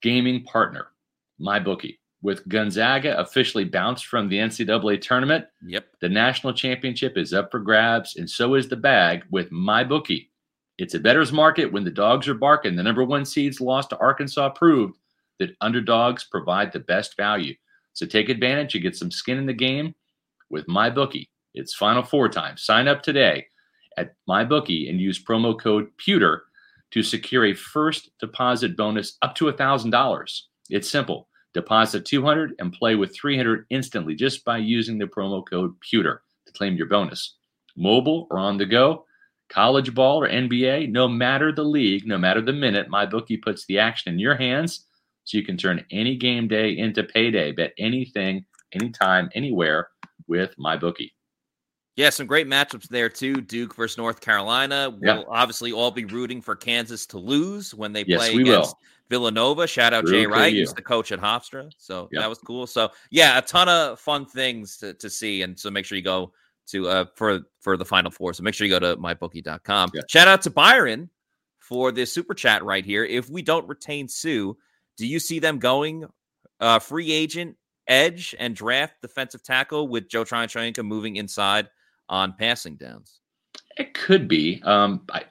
[0.02, 0.88] gaming partner,
[1.40, 1.98] MyBookie.
[2.24, 7.60] With Gonzaga officially bounced from the NCAA tournament, yep, the national championship is up for
[7.60, 10.28] grabs, and so is the bag with MyBookie.
[10.78, 12.76] It's a bettor's market when the dogs are barking.
[12.76, 14.98] The number one seeds lost to Arkansas proved
[15.40, 17.54] that underdogs provide the best value.
[17.94, 19.94] So take advantage and get some skin in the game
[20.50, 21.30] with MyBookie.
[21.54, 22.58] It's Final Four time.
[22.58, 23.46] Sign up today
[23.98, 26.42] at MyBookie and use promo code PEWTER
[26.92, 30.42] to secure a first deposit bonus up to $1,000.
[30.70, 31.28] It's simple.
[31.54, 36.54] Deposit 200 and play with 300 instantly just by using the promo code PEWTER to
[36.54, 37.36] claim your bonus.
[37.76, 39.06] Mobile or on the go,
[39.50, 43.66] college ball or NBA, no matter the league, no matter the minute, my bookie puts
[43.66, 44.86] the action in your hands
[45.24, 47.52] so you can turn any game day into payday.
[47.52, 49.90] Bet anything, anytime, anywhere
[50.28, 51.12] with MyBookie.
[51.98, 53.42] Yeah, some great matchups there too.
[53.42, 54.96] Duke versus North Carolina.
[55.02, 58.80] We'll obviously all be rooting for Kansas to lose when they yes, play against will.
[59.10, 59.66] Villanova.
[59.66, 61.72] Shout out Jay Wright, he's the coach at Hofstra.
[61.76, 62.22] So yep.
[62.22, 62.68] that was cool.
[62.68, 65.42] So yeah, a ton of fun things to, to see.
[65.42, 66.34] And so make sure you go
[66.68, 68.32] to uh for for the final four.
[68.34, 69.92] So make sure you go to mybookie.com.
[69.96, 70.02] Yeah.
[70.08, 71.10] Shout out to Byron
[71.58, 73.06] for this super chat right here.
[73.06, 74.54] If we don't retain Suh,
[74.98, 76.06] do you see them going
[76.60, 77.56] uh free agent
[77.88, 81.70] edge and draft defensive tackle with Joe Tryon moving inside?
[82.10, 83.20] On passing downs?
[83.78, 84.62] It could be.
[84.64, 85.24] Um, I,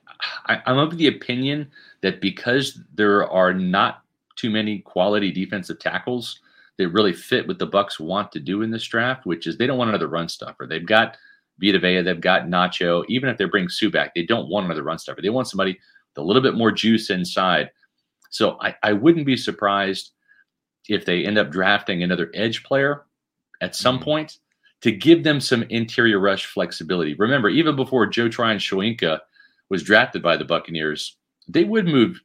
[0.47, 1.71] I, I'm of the opinion
[2.03, 4.03] that because there are not
[4.37, 6.41] too many quality defensive tackles
[6.79, 9.67] that really fit what the Bucks want to do in this draft, which is they
[9.67, 10.67] don't want another run stuffer.
[10.67, 11.17] They've got
[11.59, 13.05] Vita Vea, they've got Nacho.
[13.09, 15.23] Even if they bring Suh back, they don't want another run stuffer.
[15.23, 17.71] They want somebody with a little bit more juice inside.
[18.31, 20.13] So I, I wouldn't be surprised
[20.89, 23.05] if they end up drafting another edge player
[23.61, 24.05] at some mm-hmm.
[24.05, 24.39] point
[24.87, 27.15] to give them some interior rush flexibility.
[27.15, 29.19] Remember, even before Joe Tryon-Shoyinka
[29.69, 31.17] was drafted by the Buccaneers,
[31.49, 32.21] they would move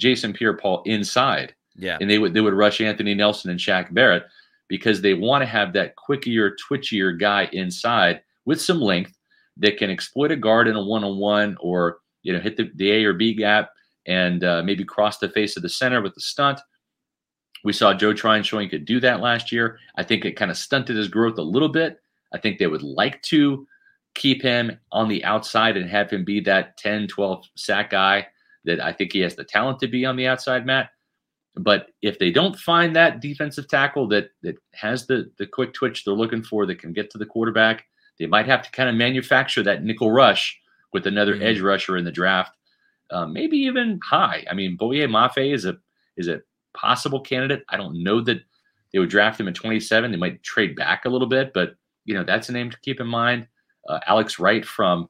[0.00, 1.54] Jason Pierre-Paul inside.
[1.76, 1.98] Yeah.
[2.00, 4.24] And they would they would rush Anthony Nelson and Shaq Barrett
[4.66, 9.16] because they want to have that quickier, twitchier guy inside with some length
[9.58, 13.04] that can exploit a guard in a one-on-one or you know hit the, the A
[13.04, 13.70] or B gap
[14.08, 16.58] and uh, maybe cross the face of the center with the stunt.
[17.64, 19.78] We saw Joe Tryon showing he could do that last year.
[19.96, 22.00] I think it kind of stunted his growth a little bit.
[22.32, 23.66] I think they would like to
[24.14, 28.26] keep him on the outside and have him be that 10, 12 sack guy
[28.64, 30.90] that I think he has the talent to be on the outside, Matt.
[31.56, 36.04] But if they don't find that defensive tackle that that has the the quick twitch
[36.04, 37.86] they're looking for that can get to the quarterback,
[38.18, 40.58] they might have to kind of manufacture that nickel rush
[40.92, 41.42] with another mm-hmm.
[41.42, 42.56] edge rusher in the draft,
[43.10, 44.44] uh, maybe even high.
[44.48, 45.76] I mean, Boye Mafe is a
[46.16, 46.40] is a
[46.74, 47.64] possible candidate.
[47.68, 48.40] I don't know that
[48.92, 50.10] they would draft him at 27.
[50.10, 53.00] They might trade back a little bit, but you know that's a name to keep
[53.00, 53.46] in mind.
[53.88, 55.08] Uh, Alex Wright from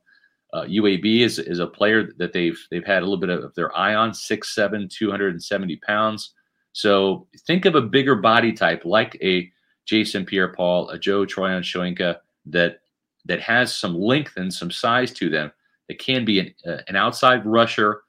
[0.52, 3.76] uh, UAB is, is a player that they've they've had a little bit of their
[3.76, 6.34] eye on, 6'7", 270 pounds.
[6.72, 9.50] So think of a bigger body type like a
[9.86, 12.80] Jason Pierre-Paul, a Joe Tryon-Shoyinka that
[13.26, 15.52] that has some length and some size to them.
[15.88, 18.02] That can be an, uh, an outside rusher.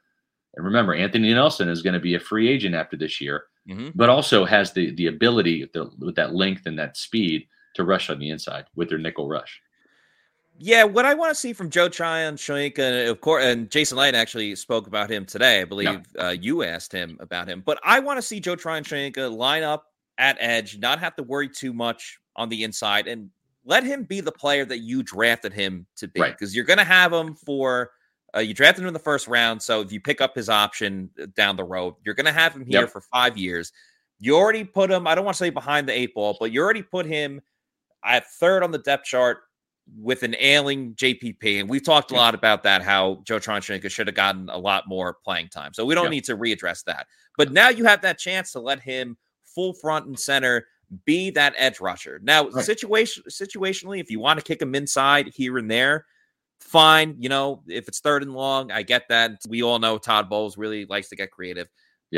[0.56, 3.90] And remember, Anthony Nelson is going to be a free agent after this year, mm-hmm.
[3.96, 8.10] but also has the the ability the, with that length and that speed to rush
[8.10, 9.62] on the inside with their nickel rush.
[10.58, 14.54] Yeah, what I want to see from Joe Tryon-Shoyinka, of course, and Jason Licht actually
[14.56, 15.62] spoke about him today.
[15.62, 16.28] I believe yeah.
[16.28, 19.86] uh, you asked him about him, but I want to see Joe Tryon-Shoyinka line up
[20.20, 23.30] at edge, not have to worry too much on the inside, and
[23.66, 26.22] let him be the player that you drafted him to be.
[26.22, 26.56] Because right.
[26.56, 27.92] you're going to have him for
[28.36, 31.10] uh, you drafted him in the first round, so if you pick up his option
[31.22, 32.90] uh, down the road, you're going to have him here yep.
[32.90, 33.72] for five years.
[34.20, 35.08] You already put him.
[35.08, 37.42] I don't want to say behind the eight ball, but you already put him
[38.04, 39.40] at third on the depth chart
[39.98, 44.08] with an ailing JPP, and we've talked a lot about that, how Joe Tryon-Shoyinka should
[44.08, 45.74] have gotten a lot more playing time.
[45.74, 47.08] So we don't need to readdress that.
[47.38, 50.68] But now you have that chance to let him full front and center
[51.06, 52.20] be that edge rusher.
[52.24, 52.64] Now, right.
[52.64, 56.06] situation situationally, if you want to kick him inside here and there,
[56.62, 57.16] fine.
[57.20, 59.42] You know, if it's third and long, I get that.
[59.48, 61.68] We all know Todd Bowles really likes to get creative.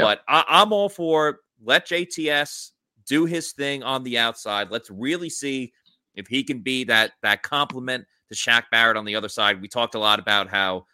[0.03, 2.71] But I, I'm all for let JTS
[3.07, 4.71] do his thing on the outside.
[4.71, 5.73] Let's really see
[6.15, 9.67] if he can be that that complement to Shaq Barrett on the other side, we
[9.67, 10.85] talked a lot about how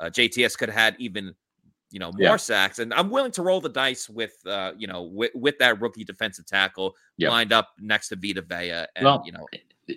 [0.00, 1.34] uh, JTS could have had even
[1.92, 2.36] you know more yeah.
[2.36, 5.80] sacks, and I'm willing to roll the dice with uh, you know with, with that
[5.80, 7.30] rookie defensive tackle yep.
[7.30, 9.46] lined up next to Vita Vea, and well, you know.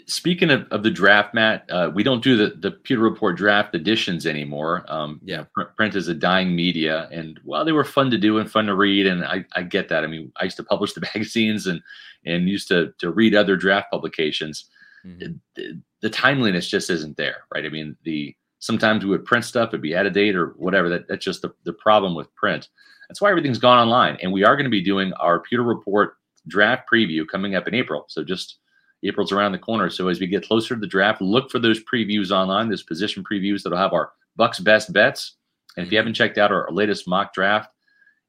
[0.08, 3.76] Speaking of, of the draft, Matt, uh, we don't do the, the Pewter Report draft
[3.76, 4.84] editions anymore.
[4.88, 5.46] Um, yeah,
[5.78, 8.76] print is a dying media, and while they were fun to do and fun to
[8.76, 10.04] read, and I, I get that.
[10.04, 11.82] I mean, I used to publish the magazines and
[12.26, 14.66] and used to to read other draft publications.
[15.06, 15.34] Mm-hmm.
[15.56, 17.64] The, the, timeliness just isn't there, right?
[17.64, 18.36] I mean, the
[18.66, 20.89] sometimes we would print stuff, it'd be out of date or whatever.
[20.89, 22.70] That that's just the, the problem with print.
[23.07, 26.16] That's why everything's gone online, and we are going to be doing our Pewter Report
[26.47, 28.05] draft preview coming up in April.
[28.07, 28.57] So just
[29.03, 29.89] April's around the corner.
[29.89, 33.24] So as we get closer to the draft, look for those previews online, those position
[33.24, 35.36] previews that'll have our Bucks best bets.
[35.78, 36.01] And if you mm-hmm.
[36.01, 37.70] haven't checked out our latest mock draft,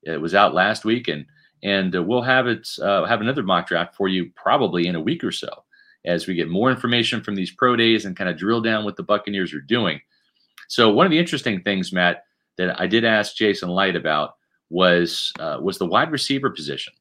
[0.03, 1.25] it was out last week, and
[1.63, 5.01] and uh, we'll have it uh, have another mock draft for you probably in a
[5.01, 5.49] week or so
[6.05, 8.97] as we get more information from these pro days and kind of drill down what
[8.97, 10.01] the Buccaneers are doing.
[10.69, 12.25] So one of the interesting things, Matt,
[12.59, 14.35] that I did ask Jason Licht about
[14.71, 16.93] was uh, was the wide receiver position.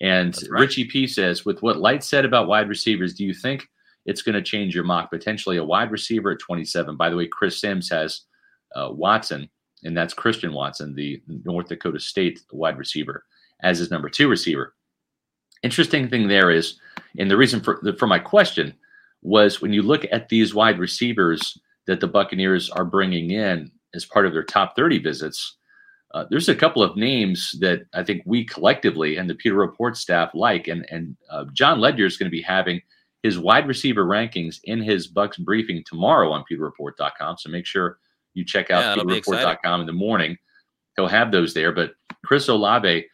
[0.00, 0.60] And right.
[0.60, 3.66] Richie P says, with what Licht said about wide receivers, do you think
[4.04, 5.10] it's going to change your mock?
[5.10, 6.96] Potentially a wide receiver at 27.
[6.96, 8.22] By the way, Chris Sims has
[8.74, 9.48] uh, Watson,
[9.84, 13.24] and that's Christian Watson, the North Dakota State wide receiver
[13.62, 14.74] as his number two receiver.
[15.62, 16.78] Interesting thing there is,
[17.18, 18.74] and the reason for for my question
[19.22, 24.04] was when you look at these wide receivers that the Buccaneers are bringing in as
[24.04, 25.56] part of their top 30 visits,
[26.14, 29.96] uh, there's a couple of names that I think we collectively and the Pewter Report
[29.96, 32.80] staff like, and and uh, Jon Ledyard is going to be having
[33.22, 37.38] his wide receiver rankings in his Bucks briefing tomorrow on PewterReport.com.
[37.38, 37.98] So make sure
[38.34, 40.38] you check out yeah, PewterReport.com in the morning.
[40.96, 41.72] He'll have those there.
[41.72, 43.06] But Chris Olave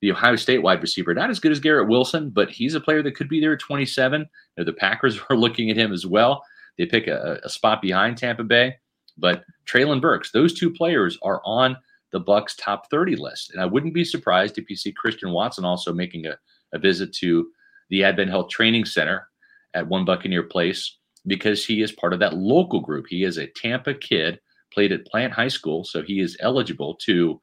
[0.00, 1.14] the Ohio State wide receiver.
[1.14, 3.60] Not as good as Garrett Wilson, but he's a player that could be there at
[3.60, 4.20] 27.
[4.20, 4.26] You
[4.56, 6.42] know, the Packers are looking at him as well.
[6.78, 8.76] They pick a, a spot behind Tampa Bay,
[9.16, 11.76] but Treylon Burks, those two players are on
[12.12, 13.50] the Bucks top 30 list.
[13.50, 16.38] And I wouldn't be surprised if you see Christian Watson also making a,
[16.72, 17.48] a visit to
[17.90, 19.28] the Advent Health Training Center
[19.74, 23.06] at One Buccaneer Place because he is part of that local group.
[23.08, 24.40] He is a Tampa kid,
[24.72, 27.40] played at Plant High School, so he is eligible to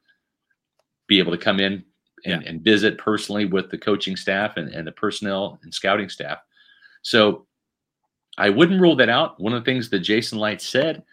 [1.08, 1.84] be able to come in
[2.26, 2.50] and, yeah.
[2.50, 6.40] and visit personally with the coaching staff and, and the personnel and scouting staff.
[7.04, 7.46] So
[8.38, 9.40] I wouldn't rule that out.
[9.40, 11.04] One of the things that Jason Licht said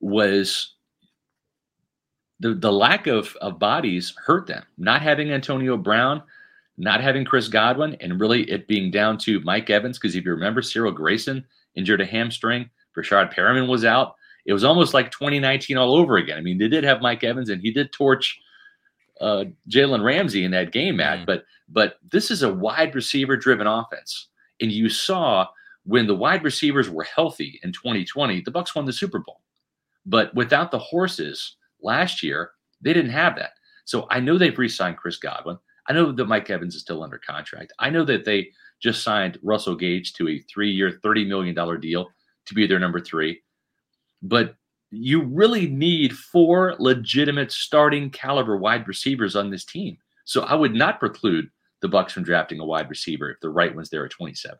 [0.00, 0.74] was
[2.40, 4.64] the the lack of of bodies hurt them.
[4.78, 6.22] Not having Antonio Brown,
[6.76, 9.98] not having Chris Godwin, and really it being down to Mike Evans.
[9.98, 11.44] Because if you remember, Cyril Grayson
[11.74, 12.70] injured a hamstring.
[12.96, 14.14] Breshad Perriman was out.
[14.46, 16.36] It was almost like 2019 all over again.
[16.36, 18.38] I mean, they did have Mike Evans, and he did torch
[19.20, 21.20] uh, Jalen Ramsey in that game, Matt.
[21.20, 21.26] Mm.
[21.26, 24.28] But but this is a wide receiver driven offense,
[24.60, 25.46] and you saw
[25.84, 29.40] when the wide receivers were healthy in 2020, the Bucs won the Super Bowl.
[30.06, 33.52] But without the horses last year, they didn't have that.
[33.84, 35.58] So I know they've re-signed Chris Godwin.
[35.88, 37.72] I know that Mike Evans is still under contract.
[37.78, 38.48] I know that they
[38.80, 42.08] just signed Russell Gage to a three-year, $30 million deal
[42.46, 43.42] to be their number three.
[44.22, 44.56] But
[44.90, 49.98] you really need four legitimate starting caliber wide receivers on this team.
[50.24, 51.50] So I would not preclude
[51.82, 54.56] the Bucs from drafting a wide receiver if the right one's there at 27.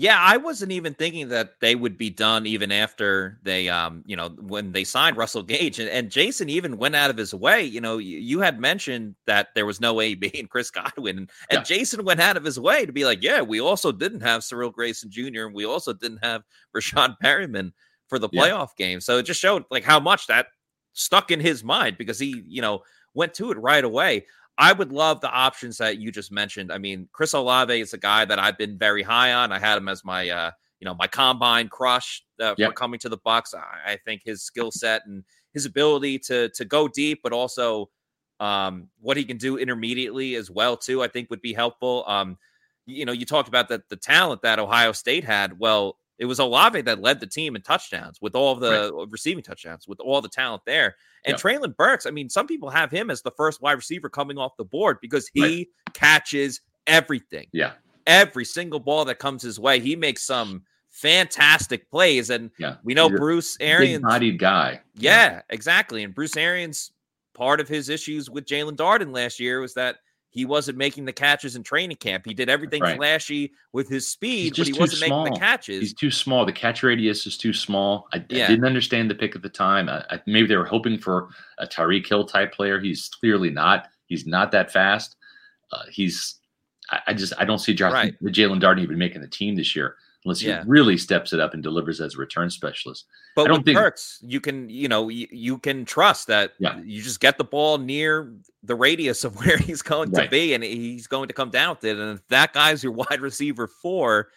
[0.00, 4.14] Yeah, I wasn't even thinking that they would be done even after they, um, you
[4.14, 5.80] know, when they signed Russell Gage.
[5.80, 7.64] And, and Jason even went out of his way.
[7.64, 11.18] You know, you, you had mentioned that there was no AB and Chris Godwin.
[11.18, 11.66] And, and.
[11.66, 14.70] Jason went out of his way to be like, yeah, we also didn't have Cyril
[14.70, 15.46] Grayson Jr.
[15.46, 17.72] and we also didn't have Breshad Perriman
[18.06, 18.86] for the playoff yeah.
[18.86, 19.00] game.
[19.00, 20.46] So it just showed like how much that
[20.92, 22.82] stuck in his mind because he, you know,
[23.14, 24.26] went to it right away.
[24.58, 26.72] I would love the options that you just mentioned.
[26.72, 29.52] I mean, Chris Olave is a guy that I've been very high on.
[29.52, 30.50] I had him as my, uh,
[30.80, 32.70] you know, my combine crush uh, yep.
[32.70, 33.54] for coming to the Bucs.
[33.54, 35.22] I, I think his skill set and
[35.54, 37.88] his ability to to go deep, but also
[38.40, 41.02] um, what he can do intermediately as well too.
[41.04, 42.04] I think would be helpful.
[42.08, 42.36] Um,
[42.84, 45.58] you know, you talked about the the talent that Ohio State had.
[45.60, 49.02] Well, it was Olave that led the team in touchdowns with all the right.
[49.02, 50.96] Uh, receiving touchdowns with all the talent there.
[51.24, 51.40] And yep.
[51.40, 54.56] Treylon Burks, I mean, some people have him as the first wide receiver coming off
[54.56, 55.94] the board because he right.
[55.94, 57.46] catches everything.
[57.52, 57.72] Yeah.
[58.06, 62.30] Every single ball that comes his way, he makes some fantastic plays.
[62.30, 62.76] And yeah.
[62.82, 64.80] we know He's Bruce Arians bodied guy.
[64.94, 66.02] Yeah, yeah, exactly.
[66.02, 66.90] And Bruce Arians,
[67.34, 69.98] part of his issues with Jaelon Darden last year was that
[70.38, 72.24] he wasn't making the catches in training camp.
[72.24, 72.96] He did everything right.
[72.96, 75.24] flashy with his speed, but he wasn't small.
[75.24, 75.80] making the catches.
[75.80, 76.46] He's too small.
[76.46, 78.06] The catch radius is too small.
[78.12, 78.44] I, yeah.
[78.44, 79.88] I didn't understand the pick at the time.
[79.88, 82.78] I, I, maybe they were hoping for a Tyreek Hill type player.
[82.78, 83.88] He's clearly not.
[84.06, 85.16] He's not that fast.
[85.72, 86.36] Uh, he's.
[87.06, 88.14] I, just I don't see Josh, right.
[88.22, 89.96] Jaelon Darden even making the team this year
[90.28, 90.62] unless yeah.
[90.62, 93.06] he really steps it up and delivers as a return specialist.
[93.34, 96.78] But I don't think Burks, you can, you know, you, you, can trust that yeah.
[96.84, 100.24] you just get the ball near the radius of where he's going right.
[100.24, 101.96] to be, and he's going to come down with it.
[101.96, 104.28] And if that guy's your wide receiver four,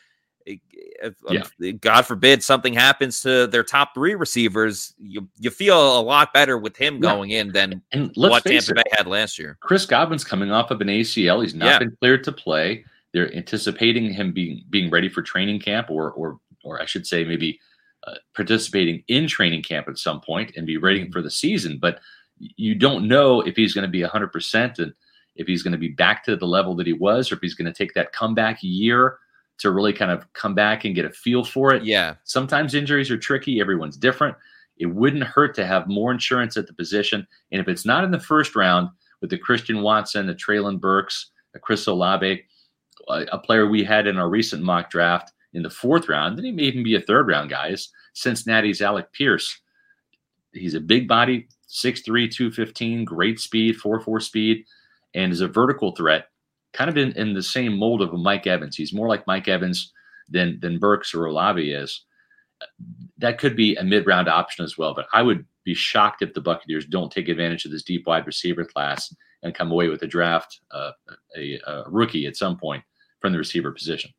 [0.46, 1.72] if, uh, yeah.
[1.72, 6.58] God forbid something happens to their top three receivers, you you feel a lot better
[6.58, 7.02] with him yeah.
[7.02, 7.82] going in than
[8.16, 9.58] what Tampa Bay had last year.
[9.60, 11.80] Chris Godwin's coming off of an ACL; he's not yeah.
[11.80, 12.86] been cleared to play.
[13.14, 17.24] They're anticipating him being being ready for training camp, or or or I should say
[17.24, 17.60] maybe
[18.08, 21.12] uh, participating in training camp at some point and be ready mm-hmm.
[21.12, 21.78] for the season.
[21.80, 22.00] But
[22.38, 24.94] you don't know if he's going to be 100% and
[25.36, 27.54] if he's going to be back to the level that he was, or if he's
[27.54, 29.18] going to take that comeback year
[29.60, 31.84] to really kind of come back and get a feel for it.
[31.84, 32.16] Yeah.
[32.24, 33.62] Sometimes injuries are tricky.
[33.62, 34.36] Everyone's different.
[34.78, 37.28] It wouldn't hurt to have more insurance at the position.
[37.52, 38.90] And if it's not in the first round
[39.22, 42.44] with the Christian Watson, the Treylon Burks, the Chris Olave,
[43.10, 46.52] a player we had in our recent mock draft in the fourth round, then he
[46.52, 49.60] may even be a third round guy, is Cincinnati's Alec Pierce.
[50.54, 54.66] He's a big body, 6'3, 215, great speed, 4'4 speed,
[55.14, 56.28] and is a vertical threat,
[56.74, 58.76] kind of in, in the same mold of a Mike Evans.
[58.76, 59.94] He's more like Mike Evans
[60.30, 62.06] than, than Burks or Olave is.
[63.18, 66.34] That could be a mid round option as well, but I would be shocked if
[66.34, 70.04] the Buccaneers don't take advantage of this deep wide receiver class and come away with
[70.04, 70.92] a draft, uh,
[71.36, 72.84] a, a rookie at some point
[73.22, 74.12] from the receiver position.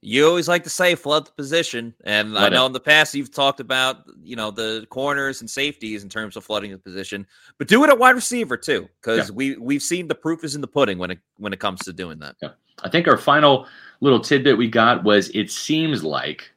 [0.00, 2.66] You always like to say flood the position, and flood I know it.
[2.66, 6.44] in the past you've talked about you know the corners and safeties in terms of
[6.44, 7.26] flooding the position,
[7.58, 9.34] but do it at wide receiver too, because yeah.
[9.34, 11.92] we we've seen the proof is in the pudding when it when it comes to
[11.92, 12.36] doing that.
[12.40, 12.50] Yeah.
[12.84, 13.66] I think our final
[14.00, 16.48] little tidbit we got was it seems like,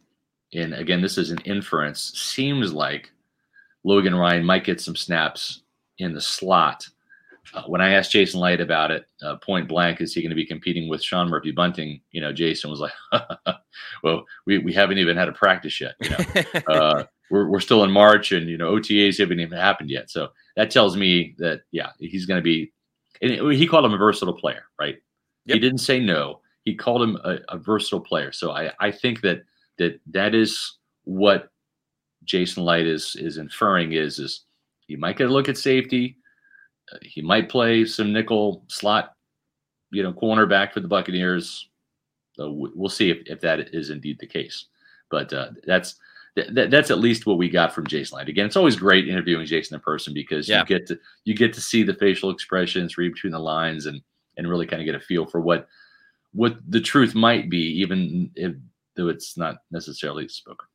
[0.53, 3.11] and again this is an inference, seems like
[3.83, 5.63] Logan Ryan might get some snaps
[5.97, 6.87] in the slot
[7.53, 10.35] uh, when I asked Jason Licht about it, uh, point blank, is he going to
[10.35, 12.01] be competing with Sean Murphy Bunting?
[12.11, 12.93] You know, Jason was like,
[14.03, 15.95] "Well, we, we haven't even had a practice yet.
[16.01, 19.89] You know, uh, we're we're still in March, and you know, OTAs haven't even happened
[19.89, 20.09] yet.
[20.09, 22.71] So that tells me that yeah, he's going to be.
[23.21, 24.95] And he called him a versatile player, right?
[25.45, 25.53] Yep.
[25.53, 26.41] He didn't say no.
[26.63, 28.31] He called him a, a versatile player.
[28.31, 29.43] So I I think that
[29.77, 31.49] that that is what
[32.23, 34.45] Jason Licht is is inferring is is
[34.87, 36.17] he might get a look at safety
[37.01, 39.13] he might play some nickel slot,
[39.91, 41.69] you know, cornerback for the Buccaneers.
[42.33, 44.65] So we'll see if, if that is indeed the case.
[45.09, 45.95] But uh, that's
[46.35, 48.29] th- that's at least what we got from Jason Licht.
[48.29, 50.59] Again, it's always great interviewing Jason in person because yeah.
[50.59, 54.01] you get to you get to see the facial expressions, read between the lines, and
[54.37, 55.67] and really kind of get a feel for what
[56.33, 58.55] what the truth might be, even if
[58.95, 60.67] though it's not necessarily spoken.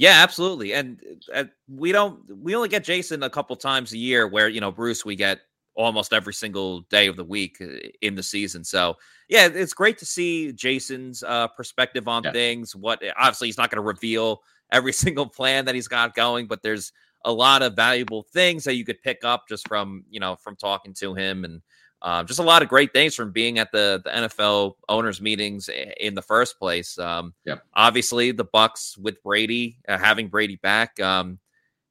[0.00, 0.72] Yeah, absolutely.
[0.72, 0.98] And
[1.34, 4.72] uh, we don't we only get Jason a couple times a year where, you know,
[4.72, 5.40] Bruce we get
[5.74, 7.66] almost every single day of the week uh,
[8.00, 8.64] in the season.
[8.64, 8.94] So,
[9.28, 12.32] yeah, it's great to see Jason's uh, perspective on yeah.
[12.32, 12.74] things.
[12.74, 14.40] What obviously he's not going to reveal
[14.72, 16.92] every single plan that he's got going, but there's
[17.26, 20.56] a lot of valuable things that you could pick up just from, you know, from
[20.56, 21.60] talking to him and
[22.02, 25.68] um, just a lot of great things from being at the, the NFL owners meetings
[25.98, 26.98] in the first place.
[26.98, 27.62] Um, yep.
[27.74, 31.38] Obviously, the Bucs with Brady uh, having Brady back, um,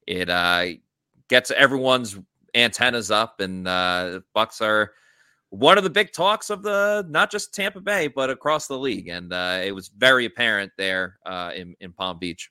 [0.07, 0.65] it uh,
[1.27, 2.17] gets everyone's
[2.55, 4.93] antennas up, and uh, Bucs are
[5.51, 9.07] one of the big talks of the not just Tampa Bay but across the league,
[9.07, 12.49] and uh, it was very apparent there uh, in in Palm Beach.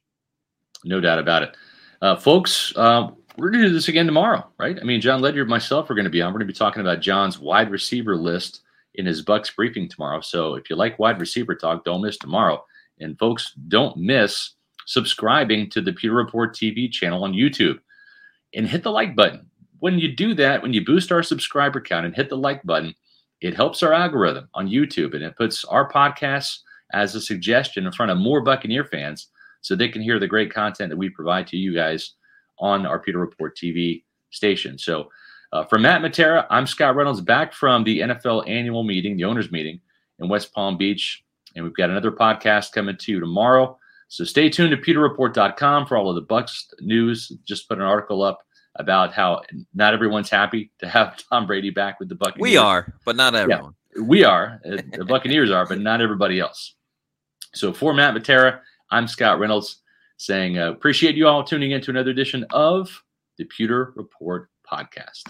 [0.85, 1.57] No doubt about it,
[2.03, 2.73] uh, folks.
[2.77, 4.77] Uh, we're going to do this again tomorrow, right?
[4.81, 6.33] I mean, Jon Ledyard, and myself, are going to be on.
[6.33, 8.63] We're going to be talking about John's wide receiver list
[8.95, 10.21] in his Bucs briefing tomorrow.
[10.21, 12.65] So if you like wide receiver talk, don't miss tomorrow.
[12.99, 14.55] And folks, don't miss
[14.87, 17.79] subscribing to the Pewter Report TV channel on YouTube
[18.55, 19.47] and hit the like button.
[19.79, 22.93] When you do that, when you boost our subscriber count and hit the like button,
[23.41, 26.59] it helps our algorithm on YouTube and it puts our podcasts
[26.93, 29.29] as a suggestion in front of more Buccaneer fans
[29.61, 32.15] so they can hear the great content that we provide to you guys
[32.61, 34.79] on our Pewter Report TV station.
[34.79, 35.09] So,
[35.53, 39.51] uh, for Matt Matera, I'm Scott Reynolds back from the NFL annual meeting, the owners'
[39.51, 39.81] meeting
[40.19, 41.25] in West Palm Beach.
[41.57, 43.79] And we've got another podcast coming to you tomorrow.
[44.09, 47.33] So stay tuned to pewterreport.com for all of the Bucs news.
[47.45, 48.43] Just put an article up
[48.77, 49.43] about how
[49.75, 52.43] not everyone's happy to have Tom Brady back with the Buccaneers.
[52.43, 53.75] We are, but not everyone.
[53.97, 54.61] Yeah, we are.
[54.65, 56.75] Uh, the Buccaneers are, but not everybody else.
[57.55, 59.83] So for Matt Matera, I'm Scott Reynolds
[60.19, 63.03] saying uh, appreciate you all tuning in to another edition of
[63.39, 65.23] the Pewter Report podcast.